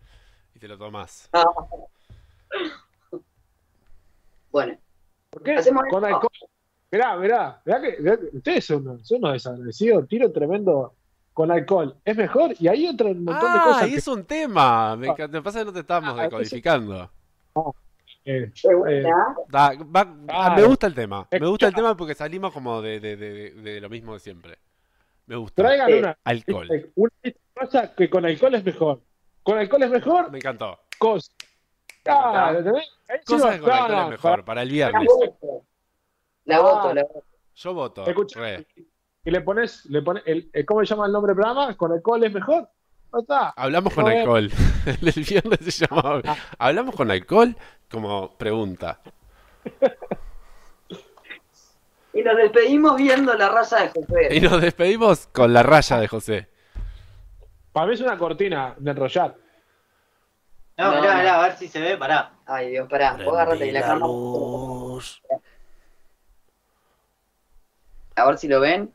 Y 0.55 0.59
te 0.59 0.67
lo 0.67 0.77
tomás. 0.77 1.29
Bueno, 4.51 4.77
¿Por 5.29 5.43
qué? 5.43 5.55
Hacemos 5.55 5.83
Con 5.89 6.03
esto. 6.03 6.15
alcohol. 6.15 6.29
Mirá, 6.91 7.17
mirá, 7.17 7.61
mirá 7.65 7.81
que, 7.81 7.95
mirá 7.99 8.17
que 8.17 8.37
ustedes 8.37 8.65
son, 8.65 8.87
unos- 8.87 9.07
son 9.07 9.17
unos 9.19 9.33
desagradecidos, 9.33 10.07
tiro 10.07 10.31
tremendo 10.31 10.93
con 11.33 11.51
alcohol. 11.51 11.95
Es 12.05 12.15
mejor 12.15 12.53
y 12.59 12.67
hay 12.67 12.87
otro 12.87 13.07
montón 13.07 13.25
de 13.53 13.59
Ah, 13.59 13.63
cosas 13.65 13.87
y 13.87 13.91
que 13.91 13.97
es 13.97 14.07
un 14.07 14.23
tema. 14.25 14.95
Me. 14.95 15.07
Me 15.29 15.41
pasa 15.41 15.59
que 15.59 15.65
no 15.65 15.73
te 15.73 15.79
estamos 15.79 16.17
Ah, 16.17 16.23
decodificando. 16.23 17.09
eh, 18.25 18.51
eh. 18.55 19.03
Da- 19.49 19.73
va- 19.83 20.05
me 20.55 20.63
gusta 20.63 20.87
el 20.87 20.93
tema. 20.95 21.27
Me 21.31 21.45
gusta 21.47 21.67
el 21.67 21.73
tema 21.75 21.95
porque 21.97 22.15
salimos 22.15 22.53
como 22.53 22.81
de, 22.81 22.99
de- 22.99 23.17
de- 23.17 23.51
de 23.51 23.81
lo 23.81 23.89
mismo 23.89 24.13
de 24.13 24.19
siempre. 24.19 24.57
Me 25.25 25.35
gusta. 25.35 25.61
traigan 25.63 25.93
una, 25.93 26.17
Alcohol. 26.25 26.91
una 26.95 27.11
cosa 27.53 27.95
que 27.95 28.09
con 28.09 28.25
alcohol 28.25 28.55
es 28.55 28.63
mejor. 28.65 29.01
Con 29.41 29.57
alcohol 29.57 29.83
es 29.83 29.89
mejor, 29.89 30.31
Me 30.31 30.37
encantó. 30.37 30.79
cosa. 30.97 31.31
Ahí 32.05 32.57
sí 33.19 33.25
Cosas 33.25 33.59
con 33.59 33.71
alcohol 33.71 34.03
es 34.03 34.09
mejor. 34.09 34.45
Para 34.45 34.61
el 34.63 34.69
viernes. 34.69 35.01
La 35.05 35.15
voto. 35.15 35.65
La 36.45 36.57
Ah. 36.57 36.61
voto, 36.61 36.93
la 36.93 37.03
voto. 37.03 37.23
Yo 37.55 37.73
voto. 37.73 38.05
Escucha, 38.07 38.39
re. 38.39 38.67
Y 39.25 39.31
le 39.31 39.41
pones, 39.41 39.85
le 39.85 40.01
pones 40.01 40.23
el, 40.25 40.49
el- 40.51 40.65
¿cómo 40.65 40.81
se 40.81 40.87
llama 40.87 41.05
el 41.05 41.11
nombre 41.13 41.29
del 41.33 41.41
programa? 41.41 41.75
Con 41.77 41.91
alcohol 41.91 42.23
es 42.23 42.33
mejor. 42.33 42.67
No 43.11 43.19
está. 43.21 43.49
Hablamos 43.51 43.93
con 43.93 44.03
Joder. 44.05 44.19
alcohol. 44.19 44.51
El 44.85 45.23
viernes 45.23 45.59
se 45.75 45.85
llamaba. 45.85 46.21
Hablamos 46.57 46.95
con 46.95 47.11
alcohol 47.11 47.55
como 47.89 48.35
pregunta. 48.37 48.99
Y 52.11 52.21
nos 52.23 52.35
despedimos 52.37 52.95
viendo 52.97 53.33
la 53.35 53.49
raza 53.49 53.81
de 53.83 53.89
José. 53.89 54.35
Y 54.35 54.41
nos 54.41 54.59
despedimos 54.59 55.27
con 55.27 55.53
la 55.53 55.61
raya 55.63 55.99
de 55.99 56.07
José. 56.07 56.49
Para 57.71 57.85
mí 57.87 57.93
es 57.93 58.01
una 58.01 58.17
cortina 58.17 58.73
de 58.77 58.91
enrollar. 58.91 59.35
No, 60.77 60.91
No, 60.95 61.01
mirá, 61.01 61.39
a 61.39 61.41
ver 61.47 61.55
si 61.57 61.67
se 61.67 61.79
ve, 61.79 61.95
pará. 61.97 62.33
Ay, 62.47 62.71
Dios, 62.71 62.89
pará, 62.89 63.13
vos 63.23 63.27
agárrate 63.33 63.71
la 63.71 63.81
cámara. 63.81 64.05
A 68.15 68.25
ver 68.27 68.37
si 68.39 68.47
lo 68.47 68.59
ven. 68.59 68.91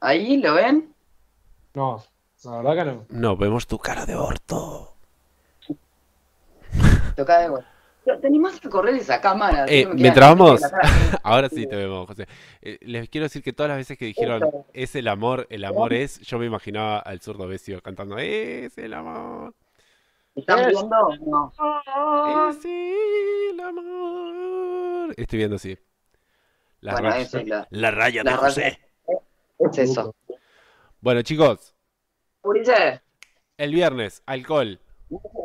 Ahí, 0.00 0.36
¿lo 0.36 0.54
ven? 0.54 0.94
No, 1.74 2.02
la 2.44 2.56
verdad 2.62 2.76
que 2.76 2.90
no. 2.90 3.06
No, 3.10 3.36
vemos 3.36 3.66
tu 3.66 3.78
cara 3.78 4.06
de 4.06 4.14
orto. 4.14 4.94
Toca 7.16 7.38
de 7.40 7.48
vuelta. 7.50 7.68
Pero, 8.04 8.20
¿Te 8.20 8.26
animás 8.28 8.64
a 8.64 8.68
correr 8.70 8.94
esa 8.94 9.20
cámara? 9.20 9.66
Eh, 9.68 9.82
No 9.84 9.90
me 9.90 9.96
queda 9.96 10.02
mientras 10.02 10.28
vamos, 10.30 10.60
ahora 11.22 11.48
sí 11.48 11.66
te 11.66 11.76
vemos, 11.76 12.06
José. 12.06 12.26
Eh, 12.62 12.78
les 12.82 13.08
quiero 13.10 13.24
decir 13.24 13.42
que 13.42 13.52
todas 13.52 13.68
las 13.68 13.76
veces 13.76 13.98
que 13.98 14.06
dijeron 14.06 14.42
Eso. 14.42 14.66
es 14.72 14.94
el 14.94 15.08
amor, 15.08 15.46
el 15.50 15.64
amor 15.64 15.92
es, 15.92 16.20
yo 16.20 16.38
me 16.38 16.46
imaginaba 16.46 17.00
al 17.00 17.20
zurdo 17.20 17.46
Besio 17.46 17.82
cantando 17.82 18.16
es 18.16 18.78
el 18.78 18.94
amor, 18.94 19.52
¿Están 20.38 20.60
Es- 20.60 20.66
viendo 20.68 20.96
o 20.96 21.16
no? 21.16 22.48
es 22.50 22.64
el 22.64 23.60
amor. 23.60 25.14
Estoy 25.16 25.36
viendo 25.38 25.56
así. 25.56 25.76
La 26.80 26.92
Bueno, 26.92 27.10
raya, 27.10 27.22
es 27.22 27.46
la- 27.48 27.66
la 27.70 27.90
raya 27.90 28.22
la 28.22 28.30
de 28.30 28.36
raya. 28.36 28.46
José. 28.48 28.78
Es 29.58 29.78
eso. 29.78 30.14
Bueno, 31.00 31.22
chicos, 31.22 31.74
Ulises, 32.42 33.00
el 33.56 33.74
viernes, 33.74 34.22
alcohol, 34.26 34.80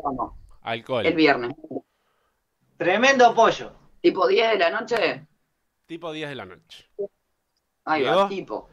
vamos. 0.03 0.33
alcohol. 0.61 1.05
El 1.05 1.15
viernes. 1.15 1.55
Tremendo 2.77 3.33
pollo. 3.33 3.71
¿Tipo 4.01 4.27
10 4.27 4.51
de 4.51 4.57
la 4.59 4.69
noche? 4.69 5.25
Tipo 5.87 6.11
10 6.11 6.29
de 6.29 6.35
la 6.35 6.45
noche. 6.45 6.89
Ahí 7.85 8.01
¿Diego? 8.01 8.17
va, 8.17 8.29
tipo. 8.29 8.69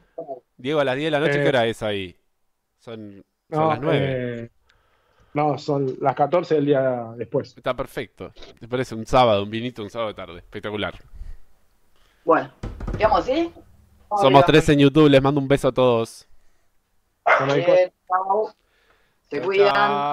Diego, 0.57 0.81
a 0.81 0.85
las 0.85 0.97
10 0.97 1.07
de 1.07 1.11
la 1.13 1.21
noche, 1.21 1.39
Eh, 1.41 1.43
¿qué 1.43 1.49
hora 1.49 1.67
es 1.67 1.83
ahí? 1.83 2.17
Son, 2.79 3.25
son 3.51 3.59
No, 3.61 3.69
las 3.71 3.81
9. 3.81 4.43
eh, 4.45 4.51
no, 5.35 5.59
son 5.59 5.97
las 6.01 6.15
14 6.15 6.57
del 6.57 6.67
día 6.67 7.13
después. 7.17 7.57
Está 7.57 7.75
perfecto. 7.75 8.33
Te 8.59 8.67
parece 8.69 8.95
un 8.95 9.07
sábado, 9.07 9.43
un 9.43 9.51
vinito, 9.51 9.83
un 9.83 9.91
sábado 9.91 10.09
de 10.09 10.15
tarde. 10.15 10.39
Espectacular. 10.39 10.95
Bueno, 12.25 12.51
¿quedamos 12.97 13.21
así? 13.21 13.53
Somos 14.21 14.45
tres 14.45 14.69
en 14.69 14.81
YouTube, 14.81 15.09
les 15.09 15.23
mando 15.23 15.41
un 15.41 15.49
beso 15.49 15.69
a 15.69 15.73
todos. 15.73 16.27
Bien, 17.55 17.93
chao. 18.09 18.53
Se 19.31 19.37
Chao, 19.37 19.47
cuidan. 19.47 19.73
chao. 19.75 20.09